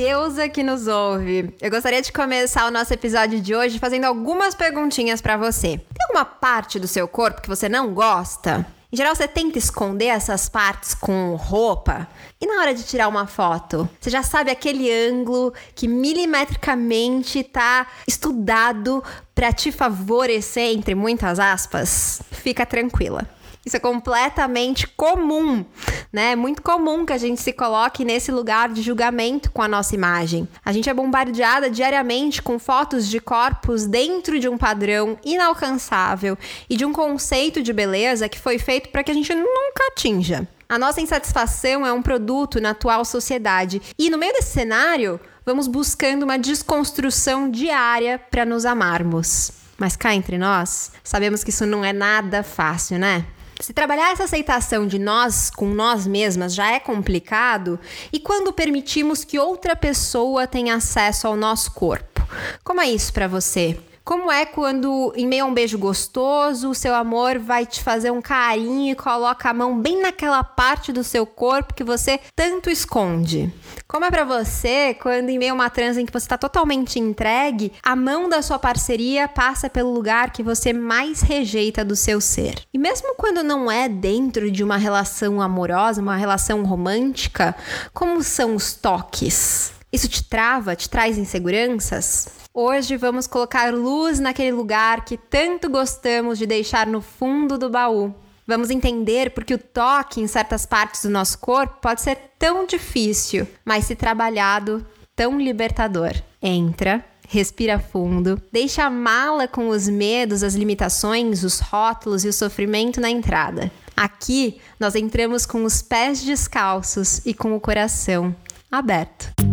[0.00, 4.54] Deusa que nos ouve, eu gostaria de começar o nosso episódio de hoje fazendo algumas
[4.54, 5.76] perguntinhas para você.
[5.76, 8.66] Tem alguma parte do seu corpo que você não gosta?
[8.90, 12.08] Em geral, você tenta esconder essas partes com roupa.
[12.40, 17.86] E na hora de tirar uma foto, você já sabe aquele ângulo que milimetricamente tá
[18.08, 22.22] estudado para te favorecer, entre muitas aspas?
[22.30, 23.28] Fica tranquila.
[23.64, 25.64] Isso é completamente comum,
[26.10, 26.32] né?
[26.32, 29.94] É muito comum que a gente se coloque nesse lugar de julgamento com a nossa
[29.94, 30.48] imagem.
[30.64, 36.38] A gente é bombardeada diariamente com fotos de corpos dentro de um padrão inalcançável
[36.70, 40.48] e de um conceito de beleza que foi feito para que a gente nunca atinja.
[40.66, 43.82] A nossa insatisfação é um produto na atual sociedade.
[43.98, 49.50] E no meio desse cenário, vamos buscando uma desconstrução diária para nos amarmos.
[49.76, 53.26] Mas cá entre nós, sabemos que isso não é nada fácil, né?
[53.60, 57.78] Se trabalhar essa aceitação de nós com nós mesmas já é complicado,
[58.10, 62.26] e quando permitimos que outra pessoa tenha acesso ao nosso corpo?
[62.64, 63.78] Como é isso para você?
[64.10, 68.10] Como é quando, em meio a um beijo gostoso, o seu amor vai te fazer
[68.10, 72.68] um carinho e coloca a mão bem naquela parte do seu corpo que você tanto
[72.68, 73.54] esconde?
[73.86, 76.98] Como é para você quando, em meio a uma transa em que você está totalmente
[76.98, 82.20] entregue, a mão da sua parceria passa pelo lugar que você mais rejeita do seu
[82.20, 82.64] ser?
[82.74, 87.54] E mesmo quando não é dentro de uma relação amorosa, uma relação romântica,
[87.94, 89.72] como são os toques?
[89.92, 92.39] Isso te trava, te traz inseguranças?
[92.52, 98.12] Hoje vamos colocar luz naquele lugar que tanto gostamos de deixar no fundo do baú.
[98.44, 103.46] Vamos entender porque o toque em certas partes do nosso corpo pode ser tão difícil,
[103.64, 104.84] mas se trabalhado,
[105.14, 106.12] tão libertador.
[106.42, 112.32] Entra, respira fundo, deixa a mala com os medos, as limitações, os rótulos e o
[112.32, 113.70] sofrimento na entrada.
[113.96, 118.34] Aqui nós entramos com os pés descalços e com o coração
[118.72, 119.49] aberto.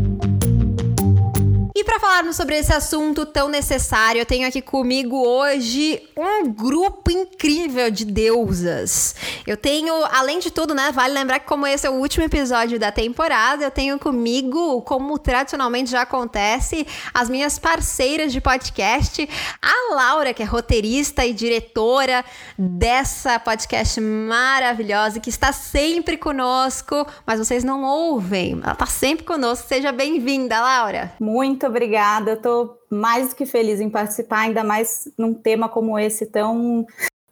[1.79, 7.11] E para falarmos sobre esse assunto tão necessário, eu tenho aqui comigo hoje um grupo
[7.11, 9.13] incrível de deusas.
[9.45, 12.79] Eu tenho, além de tudo, né, vale lembrar que como esse é o último episódio
[12.79, 19.29] da temporada, eu tenho comigo, como tradicionalmente já acontece, as minhas parceiras de podcast,
[19.61, 22.25] a Laura, que é roteirista e diretora
[22.57, 28.53] dessa podcast maravilhosa que está sempre conosco, mas vocês não ouvem.
[28.63, 29.67] Ela está sempre conosco.
[29.67, 31.13] Seja bem-vinda, Laura.
[31.19, 32.31] Muito obrigada.
[32.31, 36.85] Eu tô mais do que feliz em participar, ainda mais num tema como esse tão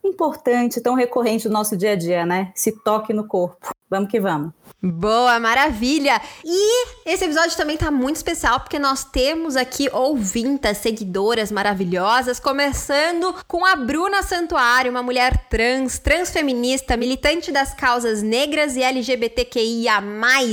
[0.07, 2.51] importante, tão recorrente do nosso dia a dia, né?
[2.55, 3.69] Se toque no corpo.
[3.89, 4.51] Vamos que vamos.
[4.81, 6.19] Boa, maravilha!
[6.43, 13.33] E esse episódio também tá muito especial porque nós temos aqui ouvintas, seguidoras maravilhosas, começando
[13.47, 20.01] com a Bruna Santuário, uma mulher trans, transfeminista, militante das causas negras e LGBTQIA+.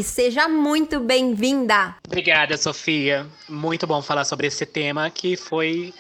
[0.05, 1.97] Seja muito bem-vinda!
[2.07, 3.27] Obrigada, Sofia.
[3.49, 5.93] Muito bom falar sobre esse tema que foi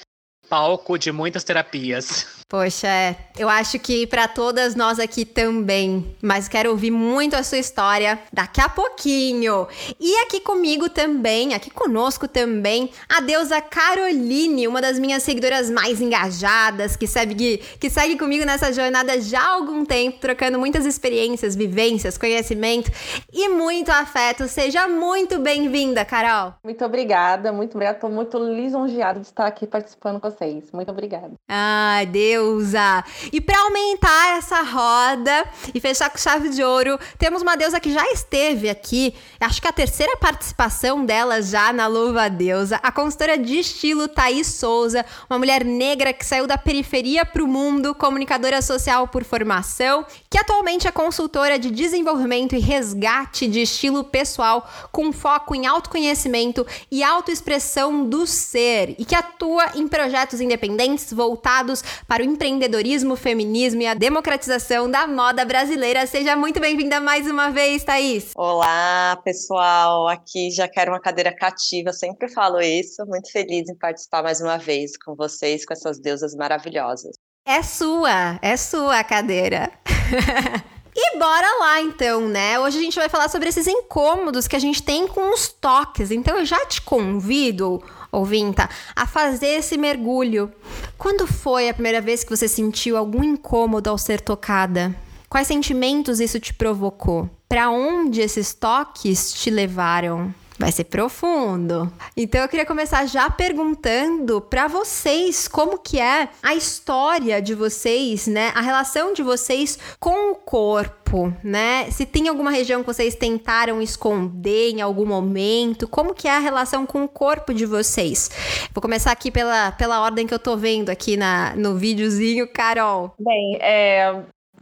[0.48, 2.41] palco de muitas terapias.
[2.52, 3.16] Poxa, é.
[3.38, 6.14] Eu acho que para todas nós aqui também.
[6.20, 9.66] Mas quero ouvir muito a sua história daqui a pouquinho.
[9.98, 15.98] E aqui comigo também, aqui conosco também, a deusa Caroline, uma das minhas seguidoras mais
[15.98, 21.56] engajadas, que segue, que segue comigo nessa jornada já há algum tempo, trocando muitas experiências,
[21.56, 22.90] vivências, conhecimento
[23.32, 24.46] e muito afeto.
[24.46, 26.52] Seja muito bem-vinda, Carol.
[26.62, 27.96] Muito obrigada, muito obrigada.
[27.96, 30.70] Estou muito lisonjeada de estar aqui participando com vocês.
[30.70, 31.32] Muito obrigada.
[31.48, 33.04] Ai, Deus deusa.
[33.32, 37.92] E para aumentar essa roda e fechar com chave de ouro, temos uma deusa que
[37.92, 43.38] já esteve aqui, acho que a terceira participação dela já na Louva Deusa, a consultora
[43.38, 48.60] de estilo Thaís Souza, uma mulher negra que saiu da periferia para o mundo, comunicadora
[48.60, 55.12] social por formação, que atualmente é consultora de desenvolvimento e resgate de estilo pessoal com
[55.12, 62.22] foco em autoconhecimento e autoexpressão do ser e que atua em projetos independentes voltados para
[62.22, 66.06] o empreendedorismo, feminismo e a democratização da moda brasileira.
[66.06, 68.32] Seja muito bem-vinda mais uma vez, Thaís.
[68.34, 70.08] Olá, pessoal.
[70.08, 73.04] Aqui já quero uma cadeira cativa, sempre falo isso.
[73.06, 77.12] Muito feliz em participar mais uma vez com vocês, com essas deusas maravilhosas.
[77.46, 79.70] É sua, é sua a cadeira.
[80.94, 82.60] E bora lá então, né?
[82.60, 86.10] Hoje a gente vai falar sobre esses incômodos que a gente tem com os toques.
[86.10, 87.82] Então eu já te convido
[88.12, 90.52] ouvinta, a fazer esse mergulho.
[90.98, 94.94] Quando foi a primeira vez que você sentiu algum incômodo ao ser tocada?
[95.28, 97.28] Quais sentimentos isso te provocou?
[97.48, 100.32] Para onde esses toques te levaram?
[100.62, 101.92] Vai ser profundo.
[102.16, 108.28] Então eu queria começar já perguntando para vocês como que é a história de vocês,
[108.28, 108.52] né?
[108.54, 111.90] A relação de vocês com o corpo, né?
[111.90, 116.38] Se tem alguma região que vocês tentaram esconder em algum momento, como que é a
[116.38, 118.30] relação com o corpo de vocês?
[118.72, 123.12] Vou começar aqui pela, pela ordem que eu tô vendo aqui na, no videozinho, Carol.
[123.18, 124.14] Bem, é,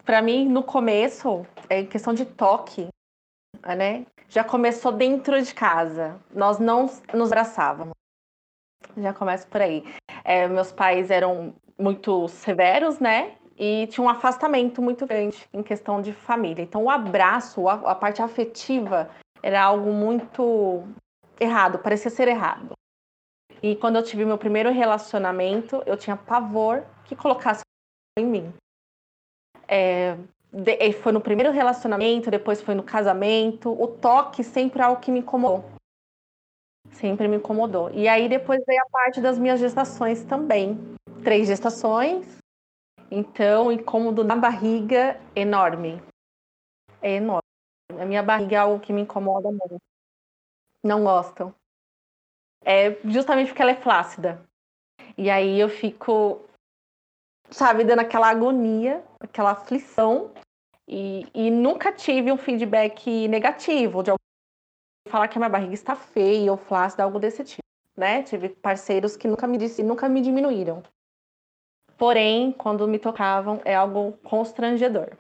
[0.07, 2.89] para mim, no começo, é questão de toque,
[3.77, 4.07] né?
[4.31, 6.19] Já começou dentro de casa.
[6.33, 7.93] Nós não nos abraçávamos.
[8.97, 9.85] Já começa por aí.
[10.25, 13.37] É, meus pais eram muito severos, né?
[13.59, 16.63] E tinha um afastamento muito grande em questão de família.
[16.63, 19.11] Então, o abraço, a, a parte afetiva,
[19.43, 20.85] era algo muito
[21.39, 22.73] errado, parecia ser errado.
[23.63, 27.63] E quando eu tive meu primeiro relacionamento, eu tinha pavor que colocasse
[28.19, 28.55] em mim.
[29.69, 30.17] É,
[30.53, 33.71] de, foi no primeiro relacionamento, depois foi no casamento.
[33.71, 35.65] O toque sempre é algo que me incomodou.
[36.91, 37.91] Sempre me incomodou.
[37.91, 40.79] E aí depois veio a parte das minhas gestações também.
[41.23, 42.39] Três gestações.
[43.11, 46.03] Então, incômodo na barriga enorme.
[47.01, 47.43] É enorme.
[47.99, 49.81] A minha barriga é algo que me incomoda muito.
[50.83, 51.55] Não gostam.
[52.65, 54.45] É justamente porque ela é flácida.
[55.17, 56.45] E aí eu fico
[57.51, 60.33] sabe, dando aquela agonia, aquela aflição.
[60.89, 64.19] E, e nunca tive um feedback negativo de alguém
[65.09, 67.63] falar que a minha barriga está feia ou flácida, algo desse tipo,
[67.97, 68.23] né?
[68.23, 70.83] Tive parceiros que nunca me disse, nunca me diminuíram.
[71.97, 75.17] Porém, quando me tocavam, é algo constrangedor.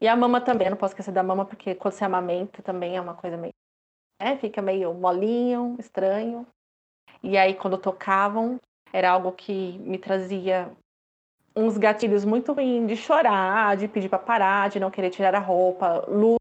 [0.00, 3.00] E a mama também, não posso esquecer da mama, porque quando você amamenta também é
[3.00, 3.54] uma coisa meio.
[4.18, 6.46] É, fica meio molinho, estranho.
[7.22, 8.60] E aí, quando tocavam,
[8.92, 10.70] era algo que me trazia
[11.56, 15.38] uns gatilhos muito ruins de chorar, de pedir para parar, de não querer tirar a
[15.38, 16.36] roupa, luz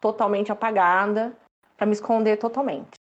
[0.00, 1.36] totalmente apagada,
[1.76, 2.98] para me esconder totalmente.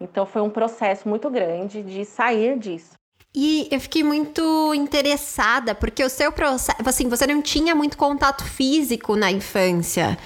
[0.00, 2.94] Então foi um processo muito grande de sair disso.
[3.34, 8.42] E eu fiquei muito interessada, porque o seu processo, assim, você não tinha muito contato
[8.42, 10.16] físico na infância.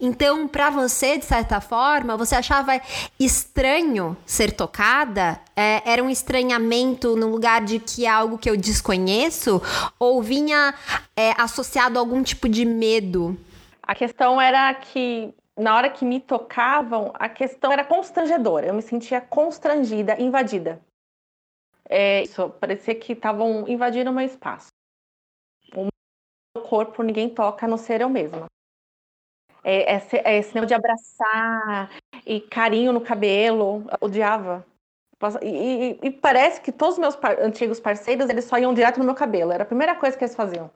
[0.00, 2.80] Então, para você, de certa forma, você achava
[3.20, 5.40] estranho ser tocada?
[5.54, 9.62] É, era um estranhamento no lugar de que é algo que eu desconheço?
[9.96, 10.74] Ou vinha
[11.16, 13.38] é, associado a algum tipo de medo?
[13.80, 18.66] A questão era que na hora que me tocavam, a questão era constrangedora.
[18.66, 20.80] Eu me sentia constrangida, invadida.
[21.88, 24.68] É, isso, parecia que estavam invadindo o meu espaço.
[25.74, 25.88] O
[26.56, 28.46] meu corpo ninguém toca, a não ser eu mesma.
[29.62, 31.90] É, é, é esse negócio de abraçar
[32.24, 34.64] e carinho no cabelo, odiava.
[35.42, 38.98] E, e, e, parece que todos os meus par antigos parceiros, eles só iam direto
[38.98, 39.50] no meu cabelo.
[39.50, 40.70] Era a primeira coisa que eles faziam.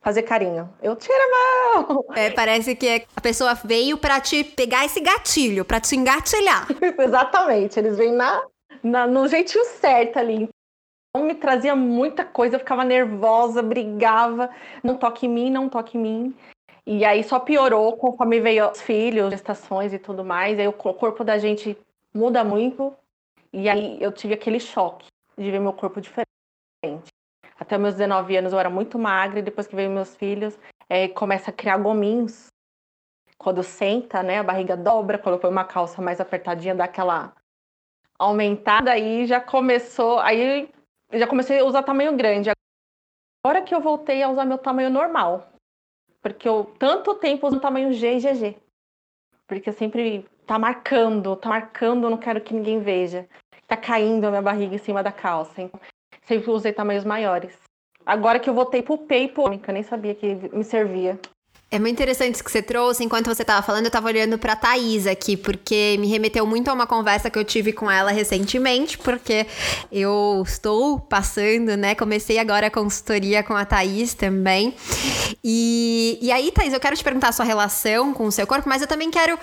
[0.00, 0.72] Fazer carinho.
[0.82, 2.04] Eu tiro a mão!
[2.16, 6.68] É, parece que a pessoa veio para te pegar esse gatilho, para te engatilhar.
[6.98, 7.78] Exatamente.
[7.78, 8.42] Eles vêm na,
[8.82, 10.48] na, no jeitinho certo ali.
[11.14, 14.50] Então me trazia muita coisa, eu ficava nervosa, brigava,
[14.82, 16.36] não toque em mim, não toque em mim.
[16.86, 20.58] E aí só piorou conforme veio os filhos, gestações e tudo mais.
[20.58, 21.76] Aí o corpo da gente
[22.14, 22.94] muda muito.
[23.52, 25.06] E aí eu tive aquele choque
[25.36, 26.26] de ver meu corpo diferente.
[27.58, 30.58] Até meus 19 anos eu era muito magra e depois que veio meus filhos,
[30.88, 32.46] é, começa a criar gominhos.
[33.38, 37.34] Quando senta, né, a barriga dobra, quando põe uma calça mais apertadinha, dá aquela
[38.22, 40.68] aumentada aí já começou, aí
[41.12, 42.50] já comecei a usar tamanho grande.
[43.44, 45.52] Agora que eu voltei a usar meu tamanho normal,
[46.20, 48.56] porque eu tanto tempo uso tamanho G e GG.
[49.46, 53.28] Porque sempre tá marcando, tá marcando, não quero que ninguém veja.
[53.66, 55.60] Tá caindo a minha barriga em cima da calça.
[55.60, 55.80] Então,
[56.22, 57.58] sempre usei tamanhos maiores.
[58.06, 61.18] Agora que eu voltei pro PayPal, eu nem sabia que me servia.
[61.72, 63.02] É muito interessante isso que você trouxe.
[63.02, 66.74] Enquanto você estava falando, eu estava olhando para Thaís aqui, porque me remeteu muito a
[66.74, 69.46] uma conversa que eu tive com ela recentemente, porque
[69.90, 71.94] eu estou passando, né?
[71.94, 74.74] Comecei agora a consultoria com a Thaís também.
[75.42, 78.68] E, e aí, Thaís, eu quero te perguntar a sua relação com o seu corpo,
[78.68, 79.38] mas eu também quero.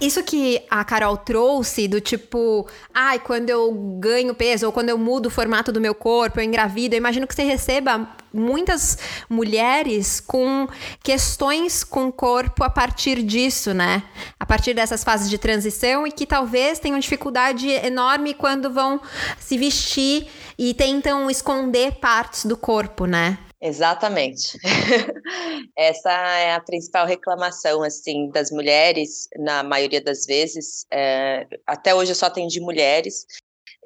[0.00, 4.96] Isso que a Carol trouxe, do tipo, ai, quando eu ganho peso, ou quando eu
[4.96, 8.98] mudo o formato do meu corpo, eu engravido, eu imagino que você receba muitas
[9.30, 10.66] mulheres com
[11.02, 14.02] questões com o corpo a partir disso, né?
[14.38, 19.00] A partir dessas fases de transição e que talvez tenham dificuldade enorme quando vão
[19.38, 23.38] se vestir e tentam esconder partes do corpo, né?
[23.64, 24.58] Exatamente.
[25.74, 30.84] Essa é a principal reclamação, assim, das mulheres, na maioria das vezes.
[30.92, 33.26] É, até hoje eu só atendi mulheres,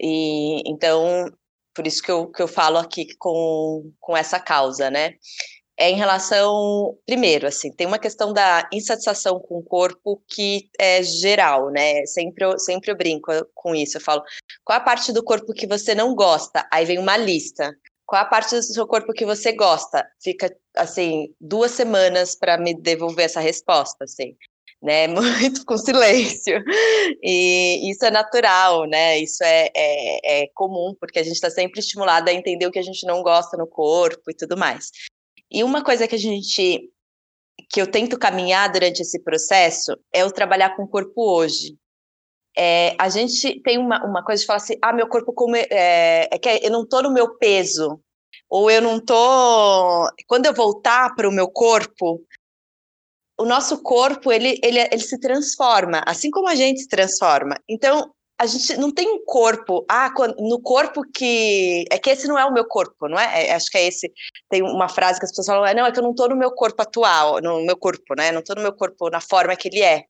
[0.00, 1.32] E então,
[1.78, 5.14] por isso que eu, que eu falo aqui com, com essa causa, né?
[5.78, 11.04] é em relação, primeiro, assim, tem uma questão da insatisfação com o corpo que é
[11.04, 12.04] geral, né?
[12.04, 14.24] Sempre eu, sempre eu brinco com isso, eu falo,
[14.64, 16.66] qual a parte do corpo que você não gosta?
[16.72, 17.72] Aí vem uma lista.
[18.04, 20.04] Qual a parte do seu corpo que você gosta?
[20.20, 24.34] Fica, assim, duas semanas para me devolver essa resposta, assim,
[24.82, 25.06] né?
[25.08, 26.62] Muito com silêncio.
[27.22, 29.18] E isso é natural, né?
[29.18, 32.78] Isso é, é, é comum, porque a gente está sempre estimulado a entender o que
[32.78, 34.90] a gente não gosta no corpo e tudo mais.
[35.50, 36.90] E uma coisa que a gente
[37.70, 41.76] que eu tento caminhar durante esse processo é o trabalhar com o corpo hoje.
[42.56, 45.66] É, a gente tem uma, uma coisa de falar assim, ah, meu corpo como é,
[45.70, 48.00] é, é que eu não tô no meu peso,
[48.48, 50.08] ou eu não tô.
[50.26, 52.20] Quando eu voltar para o meu corpo,
[53.38, 57.56] o nosso corpo ele, ele, ele se transforma, assim como a gente se transforma.
[57.68, 61.84] Então, a gente não tem um corpo, ah, no corpo que.
[61.90, 63.48] É que esse não é o meu corpo, não é?
[63.48, 64.12] é acho que é esse.
[64.48, 66.36] Tem uma frase que as pessoas falam, é, não, é que eu não estou no
[66.36, 68.30] meu corpo atual, no meu corpo, né?
[68.30, 70.04] Não estou no meu corpo na forma que ele é.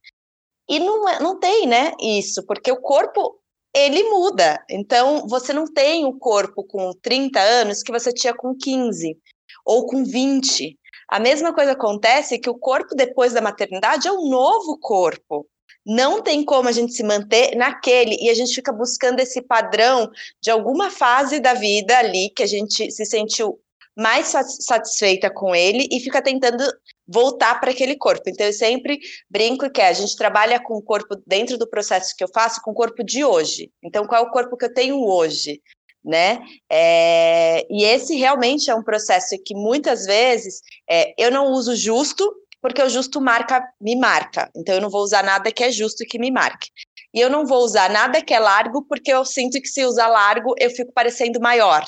[0.68, 3.40] E não, é, não tem, né, isso, porque o corpo,
[3.74, 4.62] ele muda.
[4.68, 9.16] Então, você não tem o corpo com 30 anos que você tinha com 15
[9.64, 10.78] ou com 20.
[11.08, 15.46] A mesma coisa acontece que o corpo depois da maternidade é um novo corpo
[15.88, 20.10] não tem como a gente se manter naquele e a gente fica buscando esse padrão
[20.38, 23.58] de alguma fase da vida ali que a gente se sentiu
[23.96, 26.62] mais satisfeita com ele e fica tentando
[27.06, 28.22] voltar para aquele corpo.
[28.28, 29.00] Então eu sempre
[29.30, 32.70] brinco que a gente trabalha com o corpo dentro do processo que eu faço com
[32.70, 33.72] o corpo de hoje.
[33.82, 35.60] Então qual é o corpo que eu tenho hoje?
[36.08, 36.38] Né?
[36.72, 42.24] É, e esse realmente é um processo que muitas vezes é, eu não uso justo
[42.62, 44.50] porque o justo marca me marca.
[44.56, 46.70] Então eu não vou usar nada que é justo e que me marque.
[47.12, 50.08] E eu não vou usar nada que é largo, porque eu sinto que se usar
[50.08, 51.84] largo eu fico parecendo maior.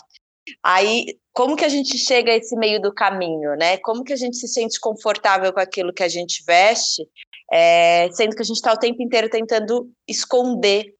[0.62, 3.78] Aí, como que a gente chega a esse meio do caminho, né?
[3.78, 7.06] Como que a gente se sente confortável com aquilo que a gente veste,
[7.50, 10.94] é, sendo que a gente está o tempo inteiro tentando esconder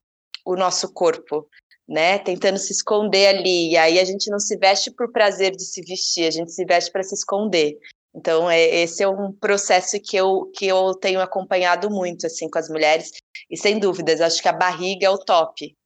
[0.45, 1.47] o nosso corpo,
[1.91, 2.19] né?
[2.21, 3.73] Tentando se esconder ali.
[3.73, 6.65] E aí a gente não se veste por prazer de se vestir, a gente se
[6.65, 7.77] veste para se esconder.
[8.15, 12.59] Então, é, esse é um processo que eu, que eu tenho acompanhado muito, assim, com
[12.59, 13.11] as mulheres.
[13.51, 15.77] E, sem dúvidas, acho que a barriga é o top,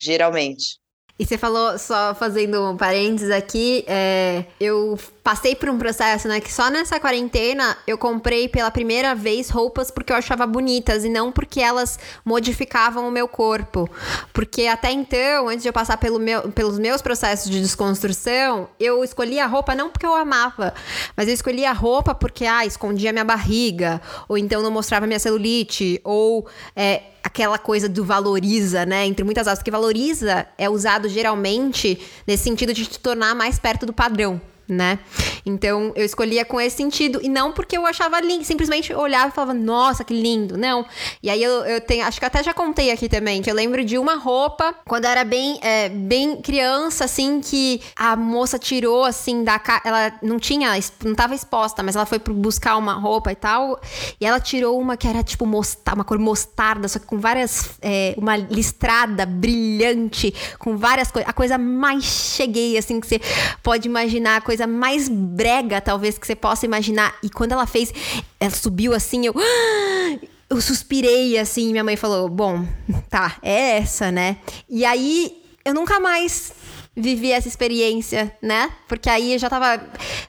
[0.00, 0.78] geralmente.
[1.20, 6.40] E você falou, só fazendo um parênteses aqui, é, eu passei por um processo, né,
[6.40, 11.10] que só nessa quarentena eu comprei pela primeira vez roupas porque eu achava bonitas e
[11.10, 13.86] não porque elas modificavam o meu corpo.
[14.32, 19.04] Porque até então, antes de eu passar pelo meu, pelos meus processos de desconstrução, eu
[19.04, 20.72] escolhia a roupa não porque eu amava,
[21.14, 25.18] mas eu escolhia a roupa porque, ah, escondia minha barriga, ou então não mostrava minha
[25.18, 29.06] celulite, ou é, aquela coisa do valoriza, né?
[29.06, 33.86] Entre muitas aspas, que valoriza é usado geralmente nesse sentido de te tornar mais perto
[33.86, 34.40] do padrão
[34.72, 34.98] né?
[35.44, 39.32] Então eu escolhia com esse sentido e não porque eu achava lindo, simplesmente olhava e
[39.32, 40.84] falava, nossa, que lindo, não.
[41.22, 43.84] E aí eu, eu tenho, acho que até já contei aqui também, que eu lembro
[43.84, 49.04] de uma roupa quando eu era bem, é, bem criança, assim, que a moça tirou,
[49.04, 50.72] assim, da ela não tinha,
[51.04, 53.80] não tava exposta, mas ela foi buscar uma roupa e tal,
[54.20, 57.70] e ela tirou uma que era tipo mostarda, uma cor mostarda, só que com várias,
[57.82, 63.20] é, uma listrada brilhante, com várias coisas, a coisa mais cheguei, assim, que você
[63.62, 67.14] pode imaginar, a coisa coisa mais brega, talvez, que você possa imaginar.
[67.22, 67.92] E quando ela fez,
[68.38, 69.34] ela subiu assim, eu.
[70.50, 72.66] Eu suspirei assim, minha mãe falou: Bom,
[73.08, 74.38] tá, é essa, né?
[74.68, 76.52] E aí eu nunca mais
[77.00, 78.70] vivi essa experiência, né?
[78.88, 79.80] Porque aí eu já tava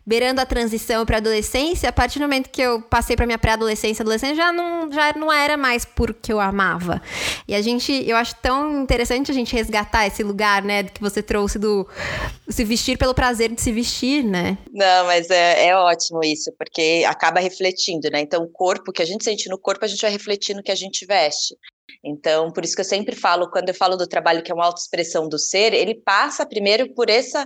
[0.05, 4.03] beirando a transição para adolescência, a partir do momento que eu passei para minha pré-adolescência,
[4.03, 7.01] adolescência, já não já não era mais porque eu amava.
[7.47, 11.21] E a gente, eu acho tão interessante a gente resgatar esse lugar, né, que você
[11.21, 11.87] trouxe do
[12.49, 14.57] se vestir pelo prazer de se vestir, né?
[14.71, 18.21] Não, mas é, é ótimo isso, porque acaba refletindo, né?
[18.21, 20.71] Então, o corpo, que a gente sente no corpo, a gente vai refletir no que
[20.71, 21.55] a gente veste.
[22.03, 24.65] Então, por isso que eu sempre falo, quando eu falo do trabalho que é uma
[24.65, 27.45] autoexpressão do ser, ele passa primeiro por essa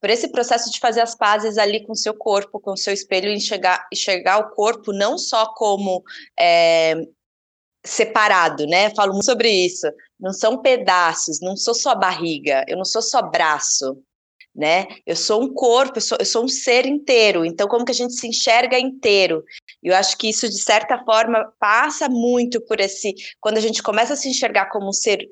[0.00, 2.92] por esse processo de fazer as pazes ali com o seu corpo, com o seu
[2.92, 6.02] espelho, enxergar, enxergar o corpo não só como
[6.38, 6.94] é,
[7.84, 8.94] separado, né?
[8.94, 9.86] Falo muito sobre isso.
[10.20, 13.98] Não são pedaços, não sou só barriga, eu não sou só braço,
[14.56, 14.86] né?
[15.04, 17.44] Eu sou um corpo, eu sou, eu sou um ser inteiro.
[17.44, 19.44] Então, como que a gente se enxerga inteiro?
[19.82, 23.14] Eu acho que isso, de certa forma, passa muito por esse.
[23.38, 25.28] Quando a gente começa a se enxergar como um ser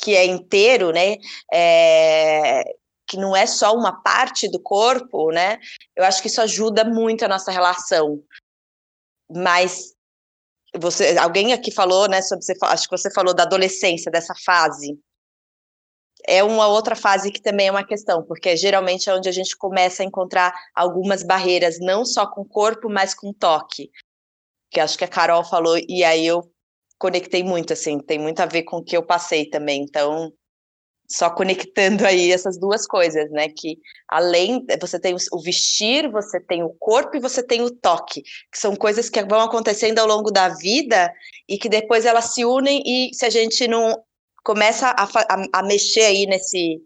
[0.00, 1.16] que é inteiro, né?
[1.52, 2.62] É,
[3.08, 5.58] que não é só uma parte do corpo, né?
[5.96, 8.22] Eu acho que isso ajuda muito a nossa relação.
[9.28, 9.92] Mas
[10.78, 12.22] você, alguém aqui falou, né?
[12.22, 14.96] Sobre você, acho que você falou da adolescência, dessa fase
[16.30, 19.56] é uma outra fase que também é uma questão, porque geralmente é onde a gente
[19.56, 23.90] começa a encontrar algumas barreiras, não só com o corpo, mas com o toque.
[24.70, 26.48] Que acho que a Carol falou, e aí eu
[26.96, 29.82] conectei muito, assim, tem muito a ver com o que eu passei também.
[29.82, 30.32] Então,
[31.10, 33.48] só conectando aí essas duas coisas, né?
[33.48, 38.22] Que além você tem o vestir, você tem o corpo e você tem o toque,
[38.22, 41.12] que são coisas que vão acontecendo ao longo da vida
[41.48, 44.00] e que depois elas se unem e se a gente não
[44.44, 46.80] começa a, a, a mexer aí nesse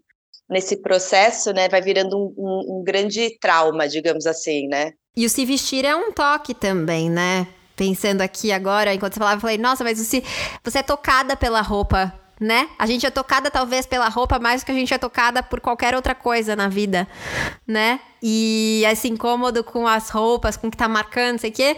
[0.47, 4.93] nesse processo, né, vai virando um, um, um grande trauma, digamos assim, né?
[5.17, 7.47] E o se vestir é um toque também, né?
[7.75, 10.23] Pensando aqui agora, enquanto você falava, eu falei, nossa, mas você,
[10.63, 12.69] você é tocada pela roupa né?
[12.77, 15.61] A gente é tocada talvez pela roupa mais do que a gente é tocada por
[15.61, 17.07] qualquer outra coisa na vida,
[17.65, 17.99] né?
[18.21, 21.77] E esse incômodo com as roupas, com o que tá marcando, sei o quê,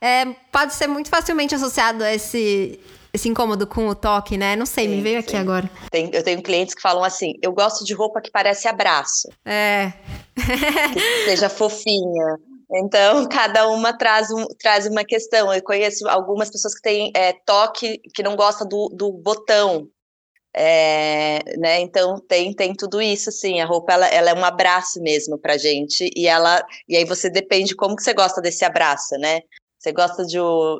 [0.00, 2.80] é, pode ser muito facilmente associado a esse,
[3.18, 4.56] esse incômodo com o toque, né?
[4.56, 5.26] Não sei, sim, me veio sim.
[5.26, 5.70] aqui agora.
[5.90, 9.28] Tem, eu tenho clientes que falam assim: eu gosto de roupa que parece abraço.
[9.44, 9.92] É.
[10.34, 12.38] que seja fofinha.
[12.70, 15.52] Então, cada uma traz, um, traz uma questão.
[15.52, 19.88] Eu conheço algumas pessoas que têm é, toque, que não gostam do, do botão,
[20.60, 23.60] é, né, então tem, tem tudo isso, sim.
[23.60, 26.10] A roupa ela, ela é um abraço mesmo pra gente.
[26.16, 29.40] E ela e aí você depende como que você gosta desse abraço, né?
[29.78, 30.38] Você gosta de,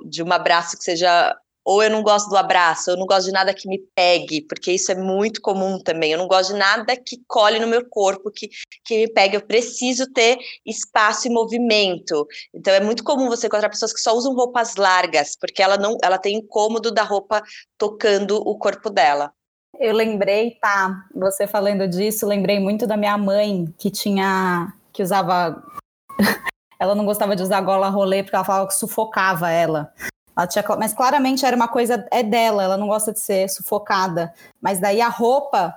[0.09, 1.37] de um abraço que seja.
[1.69, 4.73] Ou eu não gosto do abraço, eu não gosto de nada que me pegue, porque
[4.73, 6.11] isso é muito comum também.
[6.13, 8.49] Eu não gosto de nada que cole no meu corpo, que,
[8.83, 9.37] que me pegue.
[9.37, 12.27] Eu preciso ter espaço e movimento.
[12.55, 15.99] Então é muito comum você encontrar pessoas que só usam roupas largas, porque ela não,
[16.03, 17.43] ela tem incômodo da roupa
[17.77, 19.31] tocando o corpo dela.
[19.79, 25.63] Eu lembrei, tá, você falando disso, lembrei muito da minha mãe, que tinha, que usava,
[26.81, 29.93] ela não gostava de usar gola rolê, porque ela falava que sufocava ela.
[30.39, 34.33] Ela tinha, mas claramente era uma coisa, é dela, ela não gosta de ser sufocada.
[34.61, 35.77] Mas daí a roupa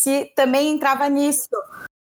[0.00, 1.48] se também entrava nisso.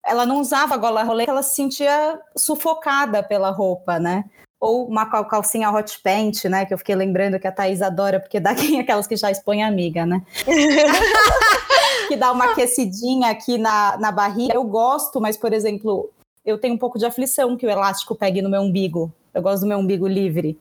[0.04, 4.26] Ela não usava gola rolê, ela se sentia sufocada pela roupa, né?
[4.60, 6.66] ou uma calcinha hot pant, né?
[6.66, 9.64] Que eu fiquei lembrando que a Thaís adora, porque dá quem aquelas que já expõem
[9.64, 10.22] a amiga, né?
[12.10, 14.54] que dá uma aquecidinha aqui na, na barriga.
[14.54, 16.12] Eu gosto, mas, por exemplo,
[16.46, 19.14] eu tenho um pouco de aflição que o elástico pegue no meu umbigo.
[19.34, 20.60] Eu gosto do meu umbigo livre.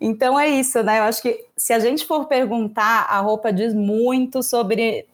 [0.00, 0.98] Então é isso, né?
[0.98, 5.06] Eu acho que se a gente for perguntar, a roupa diz muito sobre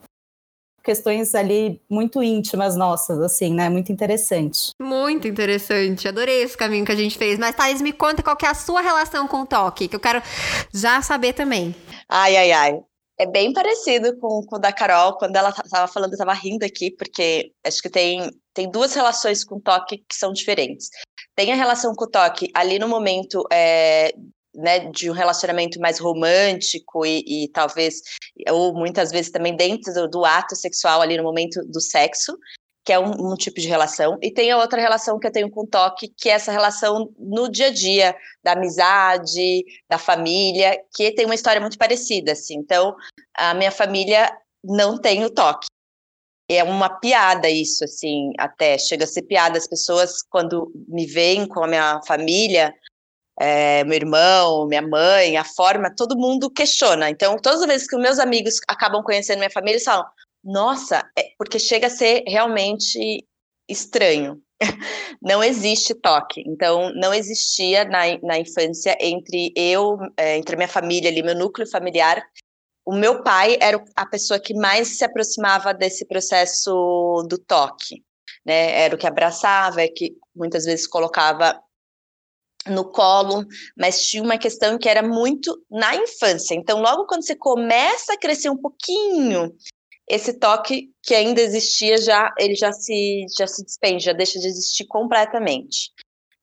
[0.87, 3.69] questões ali muito íntimas nossas, assim, né?
[3.69, 4.71] Muito interessante.
[4.81, 6.07] Muito interessante.
[6.07, 7.37] Adorei esse caminho que a gente fez.
[7.37, 10.23] Mas, Thaís, me conta qual é a sua relação com o toque, que eu quero
[10.73, 11.75] já saber também.
[12.09, 12.81] Ai, ai, ai.
[13.19, 16.65] É bem parecido com, com o da Carol, quando ela estava falando, eu estava rindo
[16.65, 20.91] aqui, porque acho que tem, tem duas relações com o toque que são diferentes.
[21.35, 24.15] Tem a relação com o toque ali no momento é,
[24.57, 28.01] né, de um relacionamento mais romântico e, e, talvez,
[28.51, 32.37] ou muitas vezes também dentro do, do, ato sexual ali no momento do sexo,
[32.85, 35.51] que é um, um, tipo de relação, e tem a outra relação que eu tenho
[35.51, 40.81] com o toque, que é essa relação no dia a dia, da amizade, da família,
[40.95, 42.55] que tem uma história muito parecida, assim.
[42.55, 42.95] Então,
[43.37, 44.31] a minha família
[44.65, 45.67] não tem o toque.
[46.49, 49.59] É uma piada isso, assim, até chega a ser piada.
[49.59, 52.73] As pessoas, quando me veem com a minha família,
[53.39, 57.11] é, meu irmão, minha mãe, a forma, todo mundo questiona.
[57.11, 60.07] Então, todas as vezes que meus amigos acabam conhecendo minha família, eles falam:
[60.43, 63.27] nossa, é porque chega a ser realmente
[63.69, 64.41] estranho.
[65.21, 66.43] não existe toque.
[66.47, 71.69] Então, não existia na, na infância entre eu, é, entre minha família ali, meu núcleo
[71.69, 72.23] familiar.
[72.87, 78.03] O meu pai era a pessoa que mais se aproximava desse processo do toque.
[78.45, 78.83] Né?
[78.83, 81.61] Era o que abraçava, é que muitas vezes colocava
[82.69, 83.45] no colo,
[83.77, 86.55] mas tinha uma questão que era muito na infância.
[86.55, 89.55] Então, logo quando você começa a crescer um pouquinho,
[90.09, 94.47] esse toque que ainda existia já ele já se já se despende, já deixa de
[94.47, 95.91] existir completamente.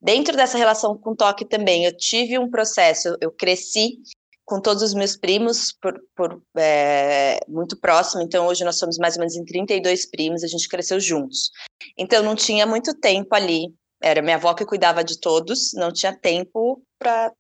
[0.02, 4.00] Dentro dessa relação com toque também, eu tive um processo, eu cresci
[4.46, 9.16] com todos os meus primos por, por é, muito próximo, então hoje nós somos mais
[9.16, 11.50] ou menos em 32 primos, a gente cresceu juntos.
[11.98, 16.14] Então não tinha muito tempo ali era minha avó que cuidava de todos, não tinha
[16.14, 17.32] tempo para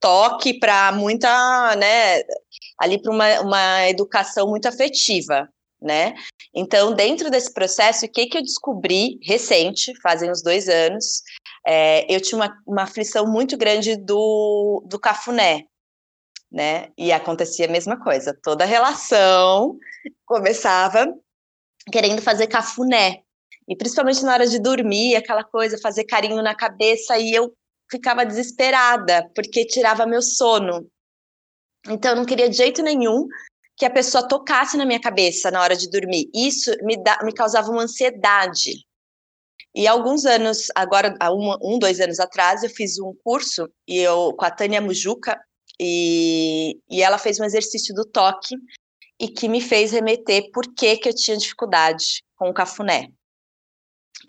[0.00, 2.22] toque, para muita, né,
[2.78, 5.48] ali para uma, uma educação muito afetiva,
[5.80, 6.14] né?
[6.54, 11.22] Então, dentro desse processo, o que, que eu descobri recente, fazem uns dois anos,
[11.66, 15.64] é, eu tinha uma, uma aflição muito grande do, do cafuné,
[16.52, 16.90] né?
[16.96, 19.76] E acontecia a mesma coisa, toda relação
[20.26, 21.06] começava
[21.90, 23.24] querendo fazer cafuné,
[23.68, 27.52] e principalmente na hora de dormir, aquela coisa, fazer carinho na cabeça, e eu
[27.90, 30.86] ficava desesperada, porque tirava meu sono.
[31.88, 33.26] Então, eu não queria de jeito nenhum
[33.76, 36.30] que a pessoa tocasse na minha cabeça na hora de dormir.
[36.34, 38.84] Isso me, dá, me causava uma ansiedade.
[39.74, 44.32] E alguns anos, agora, um, um, dois anos atrás, eu fiz um curso e eu,
[44.36, 45.38] com a Tânia Mujuca,
[45.80, 48.54] e, e ela fez um exercício do toque
[49.20, 53.08] e que me fez remeter por que, que eu tinha dificuldade com o cafuné.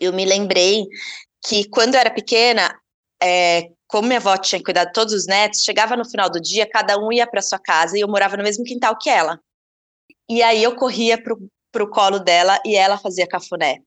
[0.00, 0.86] Eu me lembrei
[1.46, 2.74] que quando eu era pequena,
[3.22, 6.68] é, como minha avó tinha cuidado de todos os netos, chegava no final do dia,
[6.68, 9.40] cada um ia para sua casa e eu morava no mesmo quintal que ela.
[10.28, 13.78] E aí eu corria para o colo dela e ela fazia cafuné.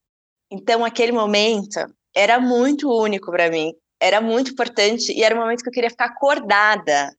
[0.51, 1.79] Então, aquele momento
[2.15, 5.89] era muito único para mim, era muito importante e era um momento que eu queria
[5.89, 7.13] ficar acordada.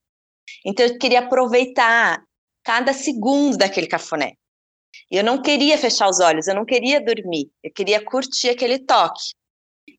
[0.64, 2.22] Então, eu queria aproveitar
[2.64, 4.34] cada segundo daquele cafuné.
[5.10, 8.78] E eu não queria fechar os olhos, eu não queria dormir, eu queria curtir aquele
[8.78, 9.32] toque.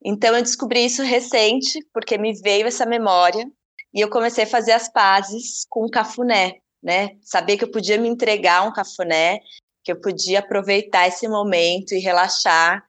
[0.04, 3.46] Então eu descobri isso recente, porque me veio essa memória
[3.94, 7.18] e eu comecei a fazer as pazes com o cafuné, né?
[7.22, 9.40] Saber que eu podia me entregar um cafuné,
[9.84, 12.84] que eu podia aproveitar esse momento e relaxar,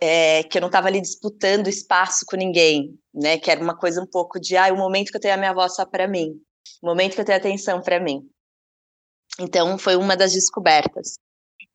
[0.00, 3.38] é, que eu não estava ali disputando espaço com ninguém, né?
[3.38, 5.52] Que era uma coisa um pouco de, ah, o momento que eu tenho a minha
[5.52, 6.40] voz só para mim,
[6.82, 8.28] o momento que eu tenho atenção para mim.
[9.38, 11.18] Então, foi uma das descobertas.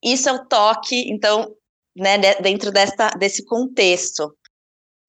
[0.04, 1.56] Isso é o toque, então,
[1.96, 4.36] né, dentro desta, desse contexto.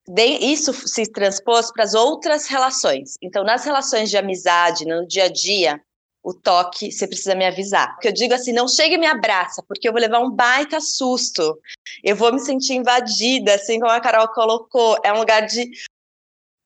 [0.07, 3.17] De, isso se transpôs para as outras relações.
[3.23, 5.81] Então, nas relações de amizade, no dia a dia,
[6.23, 7.95] o toque, você precisa me avisar.
[7.95, 10.81] Porque eu digo assim, não chega e me abraça, porque eu vou levar um baita
[10.81, 11.59] susto.
[12.05, 14.99] Eu vou me sentir invadida, assim como a Carol colocou.
[15.05, 15.71] É um lugar de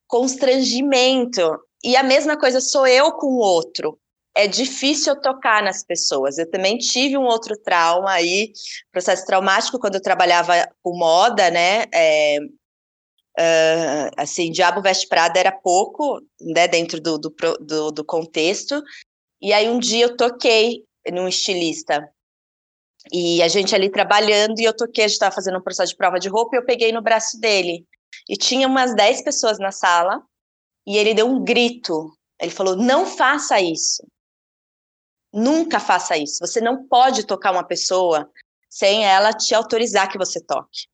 [0.09, 1.59] constrangimento.
[1.85, 3.99] E a mesma coisa sou eu com o outro
[4.37, 6.37] é difícil tocar nas pessoas.
[6.37, 8.53] Eu também tive um outro trauma aí,
[8.93, 11.85] processo traumático, quando eu trabalhava com moda, né?
[11.93, 12.39] É,
[13.39, 18.83] uh, assim, Diabo Veste Prada era pouco, né, dentro do, do, do, do contexto.
[19.41, 22.07] E aí um dia eu toquei num estilista.
[23.11, 25.97] E a gente ali trabalhando, e eu toquei, a gente estava fazendo um processo de
[25.97, 27.87] prova de roupa, e eu peguei no braço dele.
[28.29, 30.21] E tinha umas 10 pessoas na sala,
[30.87, 32.13] e ele deu um grito.
[32.39, 34.03] Ele falou: Não faça isso.
[35.37, 36.39] Nunca faça isso.
[36.41, 38.31] Você não pode tocar uma pessoa
[38.71, 40.87] sem ela te autorizar que você toque.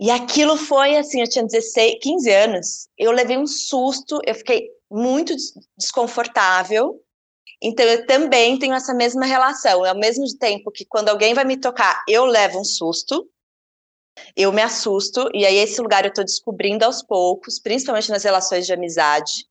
[0.00, 4.68] E aquilo foi assim, eu tinha 16, 15 anos, eu levei um susto, eu fiquei
[4.90, 5.36] muito
[5.78, 7.00] desconfortável.
[7.62, 11.56] Então eu também tenho essa mesma relação, ao mesmo tempo que quando alguém vai me
[11.56, 13.30] tocar, eu levo um susto,
[14.34, 18.66] eu me assusto, e aí esse lugar eu estou descobrindo aos poucos, principalmente nas relações
[18.66, 19.46] de amizade,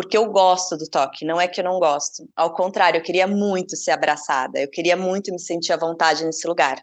[0.00, 2.26] porque eu gosto do toque, não é que eu não gosto.
[2.34, 6.48] Ao contrário, eu queria muito ser abraçada, eu queria muito me sentir à vontade nesse
[6.48, 6.82] lugar.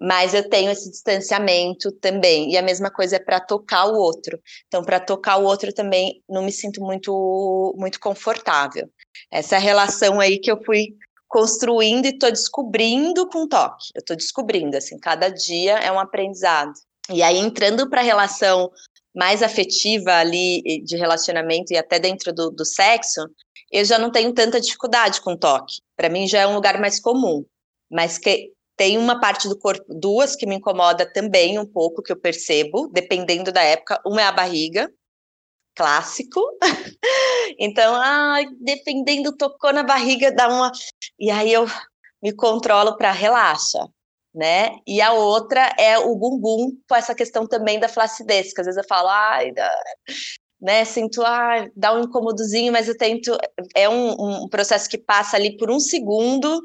[0.00, 4.40] Mas eu tenho esse distanciamento também, e a mesma coisa é para tocar o outro.
[4.66, 8.88] Então, para tocar o outro também não me sinto muito muito confortável.
[9.30, 10.96] Essa relação aí que eu fui
[11.28, 13.88] construindo e estou descobrindo com toque.
[13.94, 16.72] Eu estou descobrindo, assim, cada dia é um aprendizado.
[17.10, 18.70] E aí, entrando para a relação
[19.14, 23.20] mais afetiva ali de relacionamento e até dentro do, do sexo,
[23.70, 25.80] eu já não tenho tanta dificuldade com toque.
[25.96, 27.44] Para mim já é um lugar mais comum,
[27.90, 32.12] mas que tem uma parte do corpo, duas que me incomoda também um pouco que
[32.12, 34.00] eu percebo, dependendo da época.
[34.04, 34.90] Uma é a barriga,
[35.74, 36.40] clássico.
[37.58, 40.72] então, ai, dependendo tocou na barriga dá uma
[41.18, 41.66] e aí eu
[42.22, 43.86] me controlo para relaxa
[44.34, 44.76] né?
[44.86, 48.82] E a outra é o bumbum, com essa questão também da flacidez, que às vezes
[48.82, 49.52] eu falo, ai,
[50.60, 53.36] né, sinto, ai, dá um incomodozinho, mas eu tento,
[53.74, 56.60] é um, um processo que passa ali por um segundo,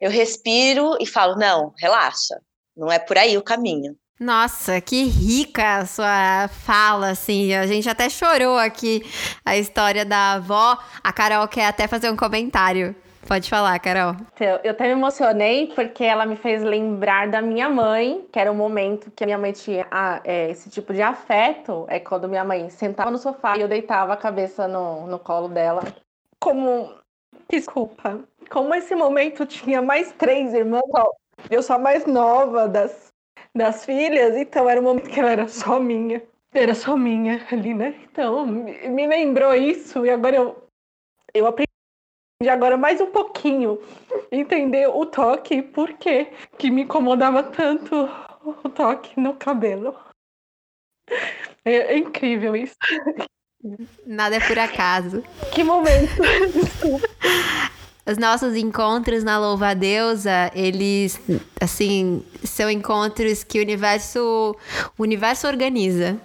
[0.00, 2.40] eu respiro e falo, não, relaxa,
[2.76, 3.96] não é por aí o caminho.
[4.22, 7.52] Nossa, que rica a sua fala, assim.
[7.54, 9.02] A gente até chorou aqui
[9.44, 10.78] a história da avó.
[11.02, 12.94] A Carol quer até fazer um comentário.
[13.26, 14.16] Pode falar, Carol.
[14.34, 18.50] Então, eu até me emocionei porque ela me fez lembrar da minha mãe, que era
[18.50, 21.86] um momento que a minha mãe tinha ah, é, esse tipo de afeto.
[21.88, 25.48] É quando minha mãe sentava no sofá e eu deitava a cabeça no, no colo
[25.48, 25.82] dela.
[26.38, 26.92] Como.
[27.48, 28.20] Desculpa.
[28.50, 30.82] Como esse momento tinha mais três irmãs,
[31.50, 33.12] eu sou a mais nova das,
[33.54, 36.22] das filhas, então era um momento que ela era só minha.
[36.52, 37.94] Era só minha ali, né?
[38.10, 40.62] Então, me lembrou isso e agora eu,
[41.32, 41.71] eu aprendi
[42.42, 43.78] de agora mais um pouquinho
[44.30, 46.26] entender o toque, por que
[46.58, 48.08] que me incomodava tanto
[48.44, 49.94] o toque no cabelo.
[51.64, 52.74] É, é incrível isso.
[54.04, 55.22] Nada é por acaso.
[55.54, 56.20] Que momento.
[56.52, 57.08] Desculpa.
[58.04, 61.20] Os nossos encontros na Louva Deusa, eles,
[61.60, 64.56] assim, são encontros que o universo,
[64.98, 66.20] o universo organiza.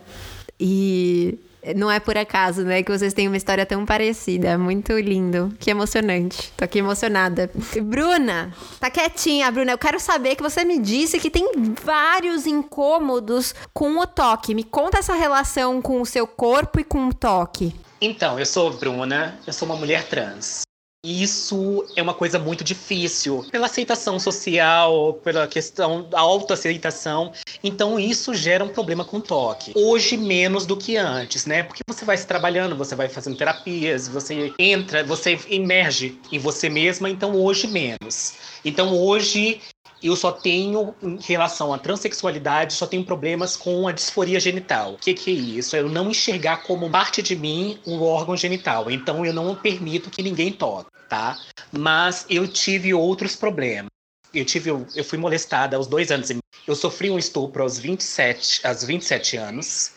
[0.60, 1.38] E
[1.76, 4.58] não é por acaso, né, que vocês têm uma história tão parecida.
[4.58, 5.54] Muito lindo.
[5.60, 6.52] Que emocionante.
[6.56, 7.50] Tô aqui emocionada.
[7.82, 9.72] Bruna, tá quietinha, Bruna.
[9.72, 11.52] Eu quero saber que você me disse que tem
[11.84, 14.56] vários incômodos com o toque.
[14.56, 17.74] Me conta essa relação com o seu corpo e com o toque.
[18.00, 20.67] Então, eu sou Bruna, eu sou uma mulher trans.
[21.08, 27.32] Isso é uma coisa muito difícil pela aceitação social, pela questão da autoaceitação.
[27.64, 29.72] Então isso gera um problema com toque.
[29.74, 31.64] Hoje menos do que antes, né?
[31.64, 36.68] Porque você vai se trabalhando, você vai fazendo terapias, você entra, você emerge em você
[36.68, 38.34] mesma, então hoje menos.
[38.66, 39.62] Então hoje
[40.04, 44.94] eu só tenho, em relação à transexualidade, só tenho problemas com a disforia genital.
[44.94, 45.76] O que, que é isso?
[45.76, 48.92] É eu não enxergar como parte de mim um órgão genital.
[48.92, 51.40] Então eu não permito que ninguém toque, tá?
[51.72, 53.90] Mas eu tive outros problemas.
[54.34, 56.30] Eu tive, eu fui molestada aos dois anos.
[56.68, 59.94] Eu sofri um estupro aos 27, aos 27 anos.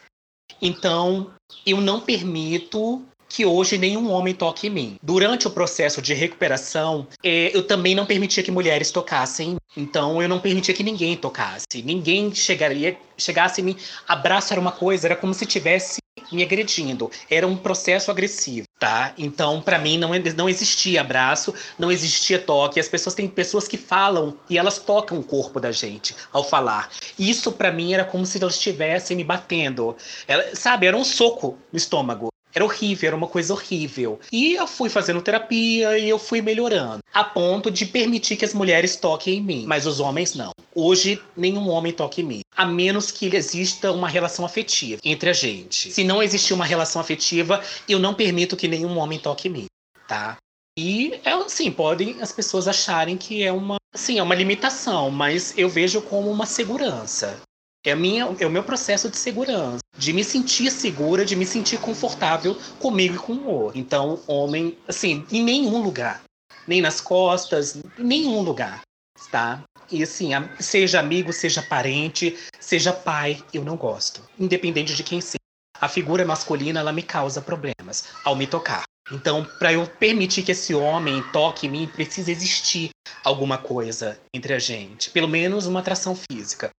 [0.63, 1.33] Então,
[1.67, 4.97] eu não permito que hoje nenhum homem toque em mim.
[5.01, 9.57] Durante o processo de recuperação, é, eu também não permitia que mulheres tocassem.
[9.77, 11.81] Então eu não permitia que ninguém tocasse.
[11.85, 13.77] Ninguém chegaria, chegasse em mim.
[14.07, 16.01] Abraço era uma coisa, era como se tivesse
[16.33, 17.11] me agredindo.
[17.31, 19.13] Era um processo agressivo, tá?
[19.17, 22.81] Então, para mim, não, não existia abraço, não existia toque.
[22.81, 26.91] As pessoas têm pessoas que falam e elas tocam o corpo da gente ao falar.
[27.19, 29.97] Isso, para mim, era como se elas estivessem me batendo.
[30.27, 32.30] Ela, sabe, era um soco no estômago.
[32.55, 34.19] Era horrível, era uma coisa horrível.
[34.33, 37.01] E eu fui fazendo terapia e eu fui melhorando.
[37.13, 40.53] A ponto de permitir que as mulheres toquem em mim, mas os homens não.
[40.75, 42.41] Hoje, nenhum homem toca em mim.
[42.57, 45.91] A menos que exista uma relação afetiva entre a gente.
[45.91, 49.67] Se não existir uma relação afetiva, eu não permito que nenhum homem toque em mim,
[50.07, 50.37] tá?
[50.79, 55.57] E, é, assim, podem as pessoas acharem que é uma, assim, é uma limitação, mas
[55.59, 57.41] eu vejo como uma segurança.
[57.83, 61.81] É, minha, é o meu processo de segurança, de me sentir segura, de me sentir
[61.81, 63.79] confortável comigo e com o outro.
[63.79, 66.23] Então, homem, assim, em nenhum lugar,
[66.67, 68.83] nem nas costas, em nenhum lugar,
[69.31, 69.63] tá?
[69.91, 75.39] E assim, seja amigo, seja parente, seja pai, eu não gosto, independente de quem seja.
[75.81, 78.83] A figura masculina, ela me causa problemas ao me tocar.
[79.11, 82.91] Então, para eu permitir que esse homem toque em mim, precisa existir
[83.25, 86.71] alguma coisa entre a gente, pelo menos uma atração física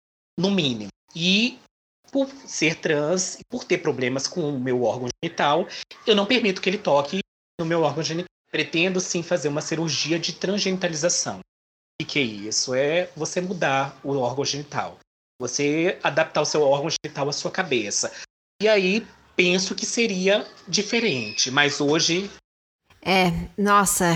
[0.41, 0.91] no mínimo.
[1.15, 1.59] E
[2.11, 5.69] por ser trans, por ter problemas com o meu órgão genital,
[6.07, 7.21] eu não permito que ele toque
[7.61, 8.29] no meu órgão genital.
[8.51, 11.39] Pretendo sim fazer uma cirurgia de transgenitalização.
[12.01, 12.75] O que é isso?
[12.75, 14.99] É você mudar o órgão genital.
[15.41, 18.11] Você adaptar o seu órgão genital à sua cabeça.
[18.61, 22.31] E aí penso que seria diferente, mas hoje.
[23.03, 24.07] É, nossa,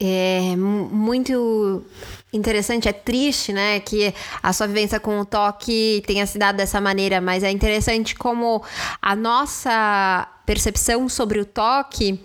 [0.00, 1.84] é muito
[2.32, 6.80] interessante, é triste, né, que a sua vivência com o toque tenha se dado dessa
[6.80, 8.62] maneira, mas é interessante como
[9.00, 12.20] a nossa percepção sobre o toque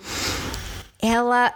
[1.01, 1.53] ela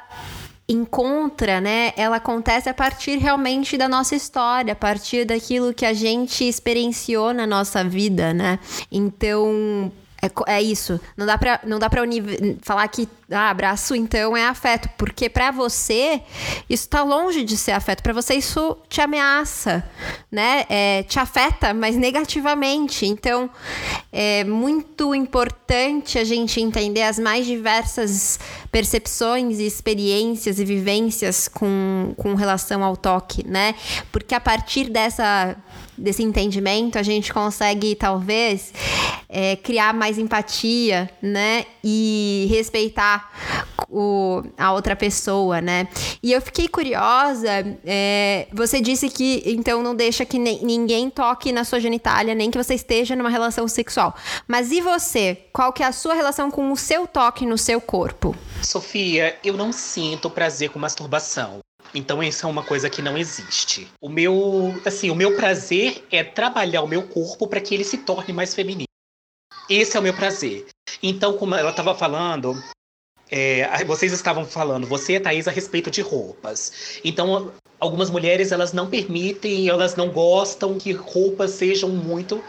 [0.67, 1.91] encontra, né?
[1.97, 7.33] Ela acontece a partir realmente da nossa história, a partir daquilo que a gente experienciou
[7.33, 8.59] na nossa vida, né?
[8.89, 9.91] Então,
[10.23, 10.99] é, é isso.
[11.17, 12.01] Não dá pra, não dá pra
[12.61, 16.21] falar que ah, abraço então é afeto, porque para você
[16.69, 18.01] isso tá longe de ser afeto.
[18.01, 19.83] Para você isso te ameaça,
[20.31, 20.65] né?
[20.69, 23.05] É, te afeta, mas negativamente.
[23.05, 23.49] Então
[24.13, 28.39] é muito importante a gente entender as mais diversas
[28.71, 33.75] percepções e experiências e vivências com, com relação ao toque, né?
[34.11, 35.57] Porque a partir dessa
[35.97, 38.73] desse entendimento, a gente consegue talvez
[39.29, 41.65] é, criar mais empatia, né?
[41.83, 43.31] E respeitar
[43.89, 45.87] o, a outra pessoa, né?
[46.21, 47.49] E eu fiquei curiosa.
[47.85, 52.57] É, você disse que então não deixa que ninguém toque na sua genitália, nem que
[52.57, 54.15] você esteja numa relação sexual.
[54.47, 55.37] Mas e você?
[55.51, 58.35] Qual que é a sua relação com o seu toque no seu corpo?
[58.61, 61.59] Sofia, eu não sinto prazer com masturbação.
[61.93, 63.87] Então isso é uma coisa que não existe.
[64.01, 67.99] O meu, assim, o meu prazer é trabalhar o meu corpo para que ele se
[67.99, 68.87] torne mais feminino.
[69.69, 70.65] Esse é o meu prazer.
[71.01, 72.61] Então, como ela estava falando,
[73.29, 76.99] é, vocês estavam falando, você, Thaís, a respeito de roupas.
[77.03, 82.43] Então, algumas mulheres elas não permitem, elas não gostam que roupas sejam muito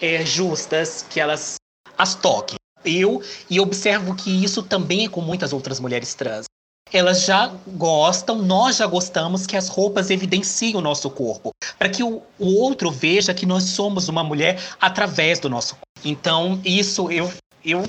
[0.00, 1.56] é, justas, que elas
[1.96, 2.56] as toquem.
[2.84, 6.46] Eu e observo que isso também é com muitas outras mulheres trans
[6.92, 12.02] elas já gostam, nós já gostamos que as roupas evidenciem o nosso corpo, para que
[12.02, 15.86] o, o, outro veja que nós somos uma mulher através do nosso corpo.
[16.04, 17.32] Então, isso eu,
[17.64, 17.84] eu,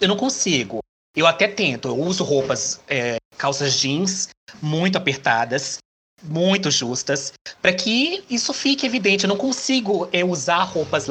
[0.00, 0.80] eu não consigo.
[1.16, 4.28] Eu até tento, eu uso roupas, é, calças jeans
[4.60, 5.78] muito apertadas,
[6.22, 9.24] muito justas, para que isso fique evidente.
[9.24, 11.08] Eu não consigo é, usar roupas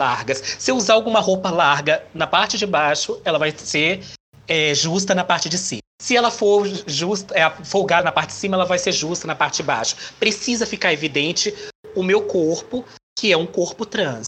[0.00, 0.42] largas.
[0.58, 4.04] Se eu usar alguma roupa larga na parte de baixo, ela vai ser
[4.48, 5.82] é, justa na parte de cima.
[6.02, 9.36] Se ela for justa, é, folgada na parte de cima, ela vai ser justa na
[9.36, 9.94] parte de baixo.
[10.18, 11.54] Precisa ficar evidente
[11.94, 12.84] o meu corpo,
[13.16, 14.24] que é um corpo trans,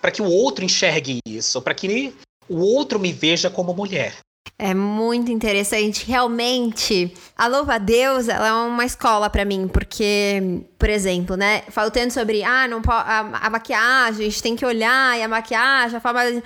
[0.00, 2.12] para que o outro enxergue isso, para que
[2.48, 4.16] o outro me veja como mulher.
[4.58, 6.04] É muito interessante.
[6.04, 11.62] Realmente, a Louva a Deus, ela é uma escola para mim, porque, por exemplo, né,
[11.68, 15.28] falo tanto sobre, ah, não a, a, maquiagem, a gente tem que olhar, e a
[15.28, 16.42] maquiagem, a forma,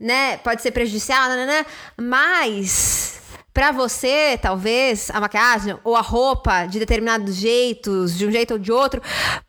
[0.00, 1.64] né, pode ser prejudicial, né
[1.96, 3.16] mas
[3.56, 8.58] para você, talvez, a maquiagem ou a roupa de determinados jeitos, de um jeito ou
[8.58, 9.00] de outro,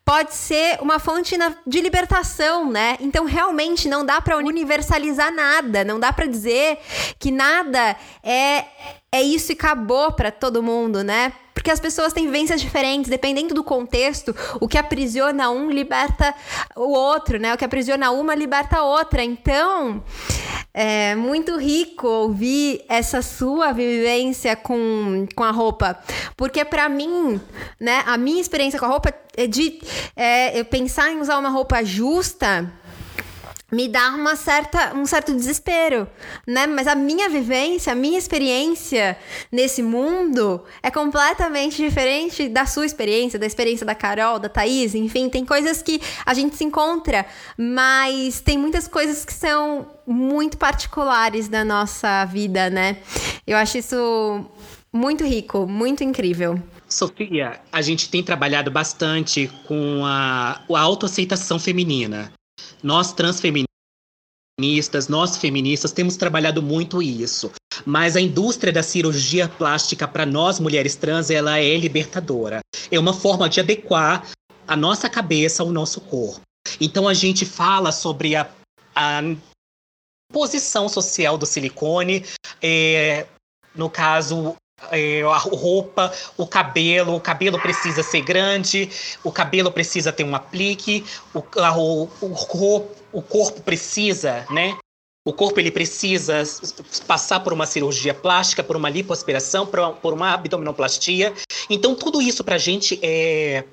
[0.05, 2.95] pode ser uma fonte de libertação, né?
[3.01, 6.79] Então, realmente não dá para universalizar nada, não dá para dizer
[7.19, 8.63] que nada é
[9.11, 11.33] é isso e acabou para todo mundo, né?
[11.57, 16.31] Porque as pessoas têm vivências diferentes, dependendo do contexto, o que aprisiona um liberta
[16.75, 17.51] o outro, né?
[17.51, 19.23] O que aprisiona uma liberta a outra.
[19.23, 20.03] Então,
[20.71, 25.97] é muito rico ouvir essa sua vivência com, com a roupa.
[26.35, 27.41] Porque para mim,
[27.79, 29.81] né, a minha experiência com a roupa é de
[30.15, 32.71] é, eu pensar em usar uma roupa justa
[33.71, 36.07] me dá uma certa, um certo desespero,
[36.47, 36.65] né?
[36.65, 39.17] Mas a minha vivência, a minha experiência
[39.51, 45.27] nesse mundo é completamente diferente da sua experiência, da experiência da Carol, da Thaís, enfim,
[45.27, 47.25] tem coisas que a gente se encontra,
[47.57, 52.97] mas tem muitas coisas que são muito particulares da nossa vida, né?
[53.45, 54.45] Eu acho isso
[54.93, 56.61] muito rico, muito incrível.
[56.87, 62.31] Sofia, a gente tem trabalhado bastante com a, a autoaceitação feminina.
[62.81, 63.67] Nós transfeministas,
[65.07, 67.51] nós feministas temos trabalhado muito isso.
[67.85, 72.59] Mas a indústria da cirurgia plástica para nós mulheres trans, ela é libertadora.
[72.91, 74.27] É uma forma de adequar
[74.67, 76.41] a nossa cabeça ao nosso corpo.
[76.81, 78.49] Então a gente fala sobre a,
[78.95, 79.21] a
[80.31, 82.25] posição social do silicone,
[82.61, 83.25] é,
[83.73, 88.89] no caso a roupa, o cabelo, o cabelo precisa ser grande,
[89.23, 94.77] o cabelo precisa ter um aplique, o, o, o, o corpo precisa, né?
[95.25, 96.43] O corpo ele precisa
[97.05, 101.33] passar por uma cirurgia plástica, por uma lipoaspiração, por, por uma abdominoplastia.
[101.69, 103.63] Então tudo isso para a gente é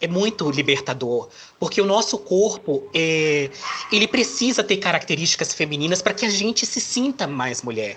[0.00, 3.48] é muito libertador, porque o nosso corpo é,
[3.90, 7.96] ele precisa ter características femininas para que a gente se sinta mais mulher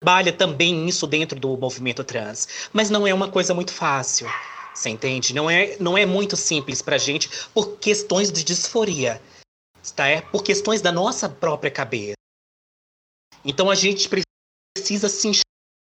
[0.00, 4.26] trabalha também isso dentro do movimento trans, mas não é uma coisa muito fácil.
[4.74, 5.34] Você entende?
[5.34, 9.20] Não é, não é muito simples pra gente por questões de disforia,
[9.94, 10.06] tá?
[10.06, 12.14] É por questões da nossa própria cabeça.
[13.44, 15.30] Então a gente precisa se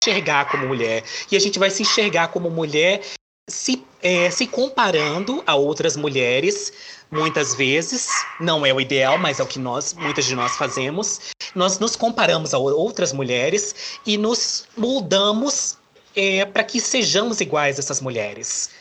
[0.06, 3.02] enxergar como mulher e a gente vai se enxergar como mulher
[3.50, 6.74] se, é, se comparando a outras mulheres
[7.10, 11.22] muitas vezes, não é o ideal, mas é o que nós, muitas de nós fazemos.
[11.56, 15.78] Nós nos comparamos a outras mulheres e nos moldamos
[16.16, 18.72] é, para que sejamos iguais a essas mulheres,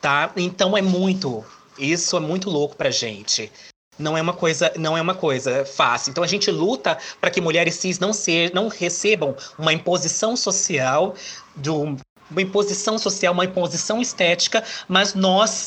[0.00, 0.30] tá?
[0.36, 1.44] Então é muito,
[1.76, 3.50] isso é muito louco pra gente.
[3.98, 6.10] Não é uma coisa, não é uma coisa fácil.
[6.10, 11.14] Então a gente luta para que mulheres cis não ser, não recebam uma imposição social
[11.56, 11.96] do
[12.30, 15.66] uma imposição social, uma imposição estética, mas nós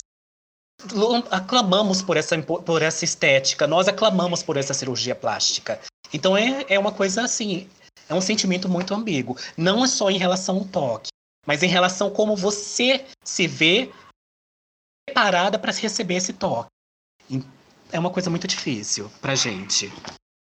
[1.30, 5.80] aclamamos por essa, por essa estética, nós aclamamos por essa cirurgia plástica.
[6.13, 7.69] Então é, é uma coisa assim,
[8.08, 9.38] é um sentimento muito ambíguo.
[9.58, 11.10] Não é só em relação ao toque,
[11.45, 13.91] mas em relação a como você se vê
[15.06, 16.69] preparada para receber esse toque.
[17.91, 19.91] É uma coisa muito difícil pra gente.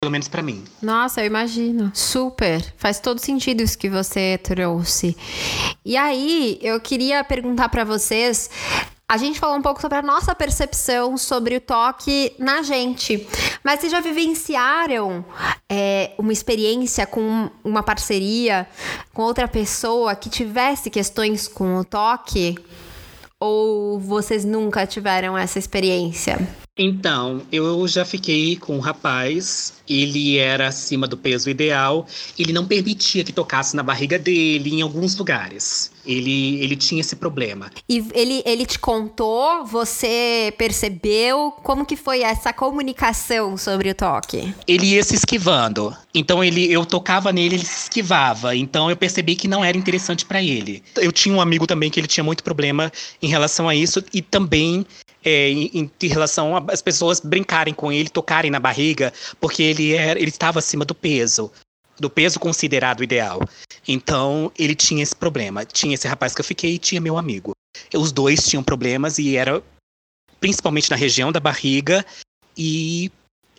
[0.03, 0.61] Pelo menos para mim.
[0.81, 1.89] Nossa, eu imagino.
[1.93, 2.61] Super.
[2.75, 5.15] Faz todo sentido isso que você trouxe.
[5.85, 8.49] E aí, eu queria perguntar para vocês
[9.07, 13.25] a gente falou um pouco sobre a nossa percepção sobre o toque na gente.
[13.63, 15.23] Mas vocês já vivenciaram
[15.69, 18.67] é, uma experiência com uma parceria
[19.13, 22.57] com outra pessoa que tivesse questões com o toque?
[23.45, 26.39] Ou vocês nunca tiveram essa experiência?
[26.77, 32.07] Então, eu já fiquei com um rapaz, ele era acima do peso ideal,
[32.39, 35.91] ele não permitia que tocasse na barriga dele em alguns lugares.
[36.05, 37.71] Ele, ele tinha esse problema.
[37.87, 44.53] E ele, ele te contou, você percebeu como que foi essa comunicação sobre o toque?
[44.67, 45.95] Ele ia se esquivando.
[46.13, 48.55] Então ele, eu tocava nele, ele se esquivava.
[48.55, 50.83] Então eu percebi que não era interessante para ele.
[50.97, 54.21] Eu tinha um amigo também que ele tinha muito problema em relação a isso e
[54.21, 54.85] também
[55.23, 60.19] é, em, em, relação às pessoas brincarem com ele, tocarem na barriga, porque ele era,
[60.19, 61.51] ele estava acima do peso,
[61.99, 63.41] do peso considerado ideal.
[63.87, 65.65] Então ele tinha esse problema.
[65.65, 67.51] Tinha esse rapaz que eu fiquei e tinha meu amigo.
[67.93, 69.61] Os dois tinham problemas e era
[70.39, 72.05] principalmente na região da barriga
[72.57, 73.11] e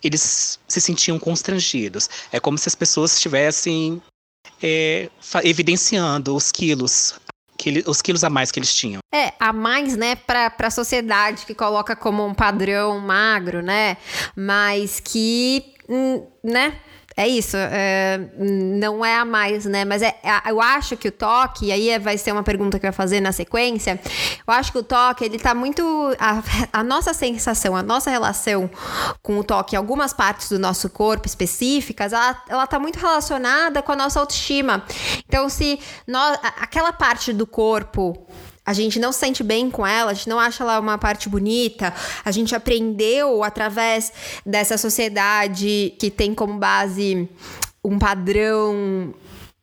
[0.03, 2.09] eles se sentiam constrangidos.
[2.31, 4.01] É como se as pessoas estivessem
[4.61, 5.09] é,
[5.43, 7.19] evidenciando os quilos,
[7.57, 8.99] que os quilos a mais que eles tinham.
[9.13, 13.97] É, a mais, né, para a sociedade que coloca como um padrão magro, né?
[14.35, 16.79] Mas que, hum, né?
[17.17, 19.85] É isso, é, não é a mais, né?
[19.85, 20.13] Mas é,
[20.47, 23.21] eu acho que o toque, e aí vai ser uma pergunta que eu vou fazer
[23.21, 23.97] na sequência.
[24.45, 25.81] Eu acho que o toque, ele tá muito.
[26.19, 26.43] A,
[26.73, 28.69] a nossa sensação, a nossa relação
[29.23, 33.81] com o toque em algumas partes do nosso corpo específicas, ela, ela tá muito relacionada
[33.81, 34.83] com a nossa autoestima.
[35.25, 38.27] Então, se nós, aquela parte do corpo
[38.65, 41.29] a gente não se sente bem com ela, a gente não acha ela uma parte
[41.29, 41.93] bonita,
[42.23, 44.11] a gente aprendeu através
[44.45, 47.29] dessa sociedade que tem como base
[47.83, 49.13] um padrão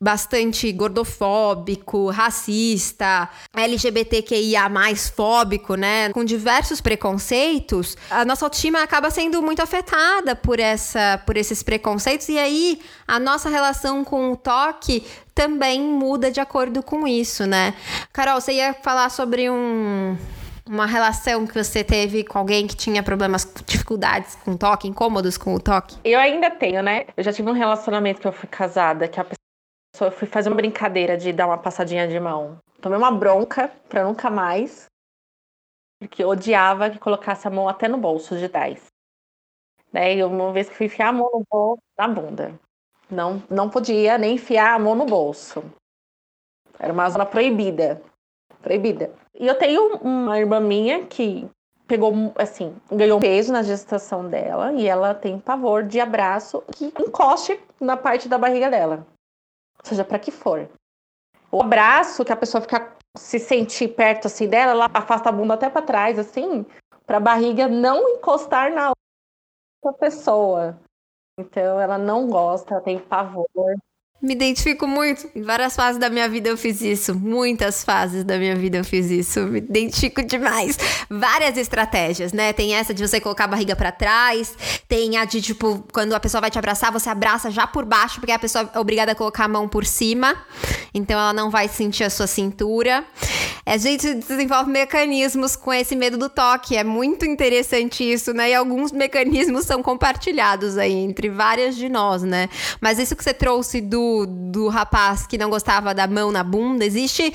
[0.03, 6.11] bastante gordofóbico, racista, LGBTQIA mais fóbico, né?
[6.12, 12.28] Com diversos preconceitos, a nossa autoestima acaba sendo muito afetada por essa por esses preconceitos
[12.28, 17.72] e aí a nossa relação com o toque também muda de acordo com isso, né?
[18.12, 20.16] Carol, você ia falar sobre um
[20.66, 25.55] uma relação que você teve com alguém que tinha problemas, dificuldades com toque, incômodos com
[25.55, 25.96] o toque?
[26.05, 27.05] Eu ainda tenho, né?
[27.16, 29.26] Eu já tive um relacionamento que eu fui casada, que a
[29.95, 32.59] só fui fazer uma brincadeira de dar uma passadinha de mão.
[32.80, 34.86] Tomei uma bronca pra nunca mais.
[35.99, 38.86] Porque odiava que colocasse a mão até no bolso de 10.
[39.93, 40.16] Né?
[40.16, 42.59] E uma vez que fui enfiar a mão no bolso, na bunda.
[43.11, 45.62] Não, não podia nem enfiar a mão no bolso.
[46.78, 48.03] Era uma zona proibida.
[48.62, 49.14] Proibida.
[49.34, 51.49] E eu tenho uma irmã minha que
[51.86, 57.61] pegou, assim, ganhou peso na gestação dela e ela tem pavor de abraço que encoste
[57.78, 59.07] na parte da barriga dela
[59.83, 60.68] seja para que for.
[61.51, 65.55] O abraço que a pessoa fica se sentir perto assim dela, ela afasta a bunda
[65.55, 66.64] até para trás assim,
[67.07, 68.93] para a barriga não encostar na
[69.85, 70.78] outra pessoa.
[71.39, 73.49] Então ela não gosta, ela tem pavor.
[74.22, 75.28] Me identifico muito.
[75.34, 77.12] Em várias fases da minha vida eu fiz isso.
[77.12, 79.40] Muitas fases da minha vida eu fiz isso.
[79.40, 80.78] Me identifico demais.
[81.10, 82.52] Várias estratégias, né?
[82.52, 84.54] Tem essa de você colocar a barriga para trás.
[84.86, 88.20] Tem a de, tipo, quando a pessoa vai te abraçar, você abraça já por baixo,
[88.20, 90.36] porque a pessoa é obrigada a colocar a mão por cima.
[90.94, 93.04] Então ela não vai sentir a sua cintura.
[93.66, 96.76] A gente desenvolve mecanismos com esse medo do toque.
[96.76, 98.50] É muito interessante isso, né?
[98.50, 102.48] E alguns mecanismos são compartilhados aí entre várias de nós, né?
[102.80, 106.84] Mas isso que você trouxe do do, rapaz que não gostava da mão na bunda,
[106.84, 107.32] existe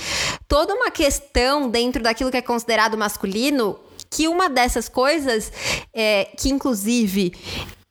[0.48, 3.78] toda uma questão dentro daquilo que é considerado masculino
[4.10, 5.52] que uma dessas coisas,
[5.94, 7.34] é, que inclusive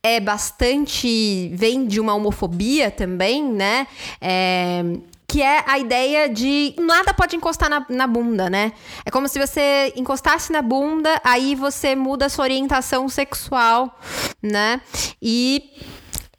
[0.02, 1.50] é bastante.
[1.54, 3.86] vem de uma homofobia também, né?
[4.20, 4.82] É,
[5.28, 8.72] que é a ideia de nada pode encostar na, na, bunda, né?
[9.04, 13.98] É como se você encostasse na bunda, aí você muda a sua orientação sexual,
[14.40, 14.80] né?
[15.20, 15.72] E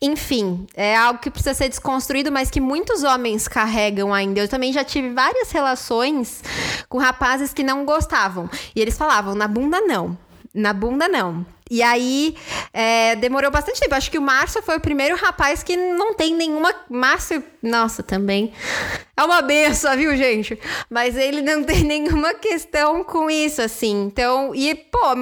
[0.01, 4.39] enfim, é algo que precisa ser desconstruído, mas que muitos homens carregam ainda.
[4.39, 6.43] Eu também já tive várias relações
[6.87, 8.49] com rapazes que não gostavam.
[8.75, 10.17] E eles falavam: na bunda não,
[10.53, 11.45] na bunda não.
[11.69, 12.35] E aí,
[12.71, 13.93] é, demorou bastante tempo.
[13.93, 16.73] Acho que o Márcio foi o primeiro rapaz que não tem nenhuma.
[16.89, 18.53] Márcio, nossa, também.
[19.15, 20.57] É uma benção, viu, gente?
[20.89, 24.05] Mas ele não tem nenhuma questão com isso, assim.
[24.05, 25.15] Então, e, pô,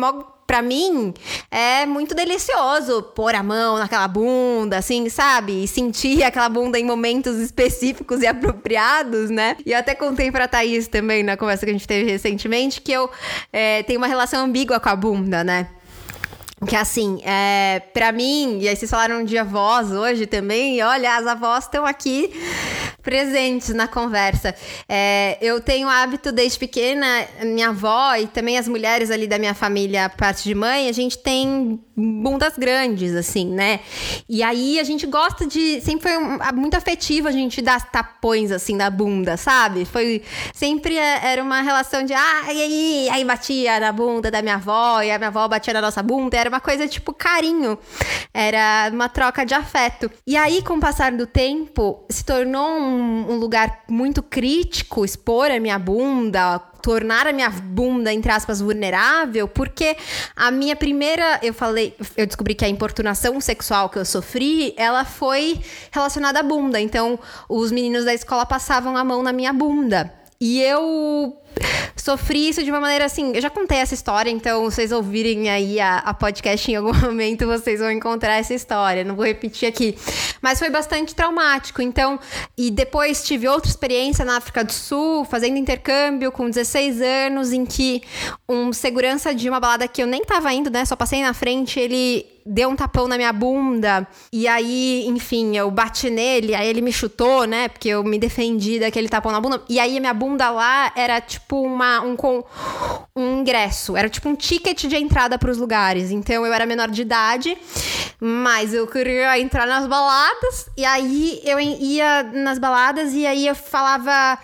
[0.46, 1.14] para mim,
[1.50, 5.64] é muito delicioso pôr a mão naquela bunda, assim, sabe?
[5.64, 9.58] E sentir aquela bunda em momentos específicos e apropriados, né?
[9.66, 12.92] E eu até contei pra Thaís também, na conversa que a gente teve recentemente, que
[12.92, 13.10] eu
[13.52, 15.68] é, tenho uma relação ambígua com a bunda, né?
[16.68, 21.28] Que assim, é, para mim, e aí vocês falaram de avós hoje também, olha, as
[21.28, 22.32] avós estão aqui
[23.04, 24.56] presentes na conversa.
[24.90, 27.06] É, eu tenho hábito desde pequena,
[27.44, 31.18] minha avó e também as mulheres ali da minha família, parte de mãe, a gente
[31.20, 33.80] tem bundas grandes, assim, né?
[34.28, 35.80] E aí a gente gosta de.
[35.82, 39.86] Sempre foi um, muito afetivo a gente dar tapões, assim, da bunda, sabe?
[39.86, 40.22] Foi.
[40.54, 42.14] Sempre é, era uma relação de.
[42.14, 43.10] Ah, e aí?
[43.12, 46.38] Aí batia na bunda da minha avó, e a minha avó batia na nossa bunda.
[46.38, 47.78] Era uma coisa tipo carinho.
[48.34, 50.12] Era uma troca de afeto.
[50.28, 55.52] E aí, com o passar do tempo, se tornou um, um lugar muito crítico expor
[55.52, 59.98] a minha bunda, tornar a minha bunda, entre aspas, vulnerável, porque
[60.36, 65.04] a minha primeira, eu falei, eu descobri que a importunação sexual que eu sofri, ela
[65.04, 65.60] foi
[65.92, 66.80] relacionada à bunda.
[66.80, 67.18] Então,
[67.50, 70.14] os meninos da escola passavam a mão na minha bunda.
[70.40, 71.36] E eu
[71.96, 73.32] sofri isso de uma maneira assim.
[73.34, 77.46] Eu já contei essa história, então vocês ouvirem aí a, a, podcast em algum momento,
[77.48, 79.04] vocês vão encontrar essa história.
[79.04, 79.98] Não vou repetir aqui.
[80.42, 81.82] Mas foi bastante traumático.
[81.82, 82.20] Então,
[82.58, 87.66] e depois tive outra experiência na África do Sul, fazendo intercâmbio com 16 anos, em
[87.66, 88.04] que
[88.48, 90.86] um segurança de uma balada que eu nem tava indo, né?
[90.86, 94.08] Só passei na frente, ele deu um tapão na minha bunda.
[94.32, 97.68] E aí, enfim, eu bati nele, aí ele me chutou, né?
[97.68, 99.64] Porque eu me defendi daquele tapão na bunda.
[99.68, 102.16] E aí a minha bunda lá era tipo uma, um,
[103.16, 106.12] um ingresso, era tipo um ticket de entrada para os lugares.
[106.12, 107.58] Então eu era menor de idade,
[108.20, 110.70] mas eu queria entrar nas baladas.
[110.78, 114.40] E aí eu ia nas baladas e aí eu falava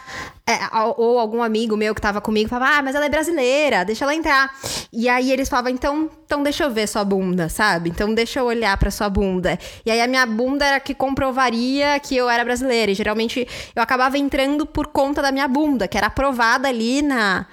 [0.52, 0.60] é,
[0.98, 4.14] ou algum amigo meu que tava comigo falava, ah, mas ela é brasileira, deixa ela
[4.14, 4.54] entrar.
[4.92, 7.90] E aí eles falavam, então, então deixa eu ver sua bunda, sabe?
[7.90, 9.58] Então deixa eu olhar pra sua bunda.
[9.86, 12.92] E aí a minha bunda era que comprovaria que eu era brasileira.
[12.92, 17.46] E geralmente eu acabava entrando por conta da minha bunda, que era aprovada ali na,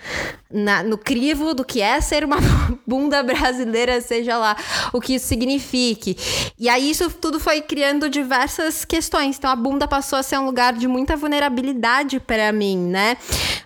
[0.51, 2.39] na, no crivo do que é ser uma
[2.87, 4.57] bunda brasileira, seja lá
[4.93, 6.17] o que isso signifique.
[6.59, 9.37] E aí isso tudo foi criando diversas questões.
[9.39, 13.17] Então a bunda passou a ser um lugar de muita vulnerabilidade para mim, né?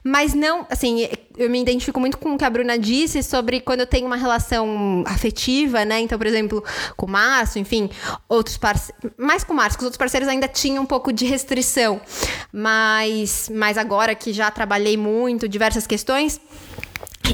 [0.05, 1.09] Mas não, assim,
[1.39, 4.17] eu me identifico muito com o que a Bruna disse sobre quando eu tenho uma
[4.17, 6.01] relação afetiva, né?
[6.01, 6.63] Então, por exemplo,
[6.97, 7.89] com o Márcio, enfim,
[8.29, 9.13] outros parceiros.
[9.17, 12.01] Mais com o Márcio, com os outros parceiros ainda tinha um pouco de restrição.
[12.53, 16.41] Mas, mas agora que já trabalhei muito diversas questões,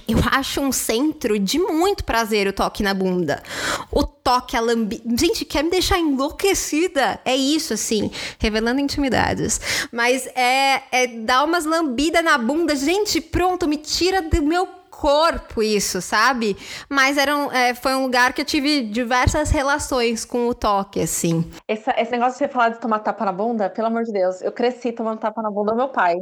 [0.07, 3.43] eu acho um centro de muito prazer o toque na bunda.
[3.91, 5.03] O toque, a lambi...
[5.19, 7.21] Gente, quer me deixar enlouquecida?
[7.25, 9.89] É isso, assim, revelando intimidades.
[9.93, 12.77] Mas é, é dar umas lambidas na bunda.
[12.77, 16.57] Gente, pronto, me tira do meu corpo isso, sabe?
[16.89, 21.01] Mas era um, é, foi um lugar que eu tive diversas relações com o toque,
[21.01, 21.49] assim.
[21.69, 24.43] Esse, esse negócio de você falar de tomar tapa na bunda, pelo amor de Deus,
[24.43, 26.17] eu cresci tomando tapa na bunda do meu pai.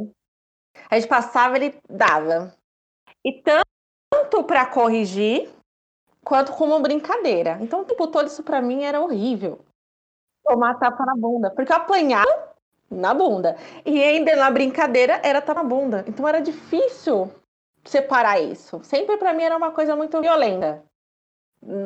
[0.90, 2.54] A gente passava, ele dava.
[3.26, 5.50] E tanto para corrigir,
[6.24, 7.58] quanto como brincadeira.
[7.60, 9.58] Então, o tempo todo isso para mim era horrível.
[10.44, 11.50] Tomar tapa na bunda.
[11.50, 12.54] Porque eu apanhava
[12.88, 13.56] na bunda.
[13.84, 16.04] E ainda na brincadeira era tapa na bunda.
[16.06, 17.28] Então era difícil
[17.84, 18.80] separar isso.
[18.84, 20.84] Sempre para mim era uma coisa muito violenta.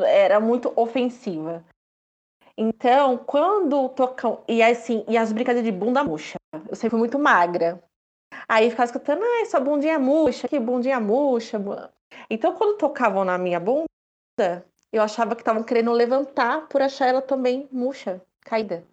[0.04, 1.64] Era muito ofensiva.
[2.54, 4.42] Então, quando tocam.
[4.46, 6.36] E assim, e as brincadeiras de bunda murcha.
[6.68, 7.82] Eu sempre fui muito magra.
[8.48, 11.58] Aí ficava escutando, ai, sua bundinha murcha, que bundinha murcha.
[12.28, 17.22] Então, quando tocavam na minha bunda, eu achava que estavam querendo levantar por achar ela
[17.22, 18.84] também murcha, caída.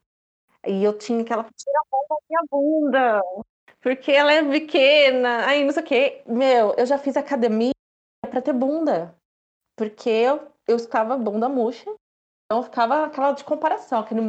[0.65, 3.21] E eu tinha que ela tira a mão da minha bunda,
[3.81, 6.21] porque ela é pequena, aí não sei o quê.
[6.27, 7.71] Meu, eu já fiz academia
[8.29, 9.15] para ter bunda,
[9.75, 11.89] porque eu, eu ficava bunda murcha,
[12.45, 13.99] então ficava aquela de comparação.
[13.99, 14.21] Aquele.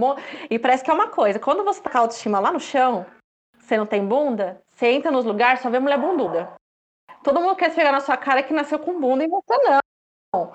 [0.51, 3.05] E parece que é uma coisa, quando você tá com a autoestima lá no chão,
[3.69, 6.53] você não tem bunda, você entra nos lugares, só vê mulher bunduda.
[7.23, 9.81] Todo mundo quer pegar na sua cara que nasceu com bunda e você
[10.33, 10.53] não.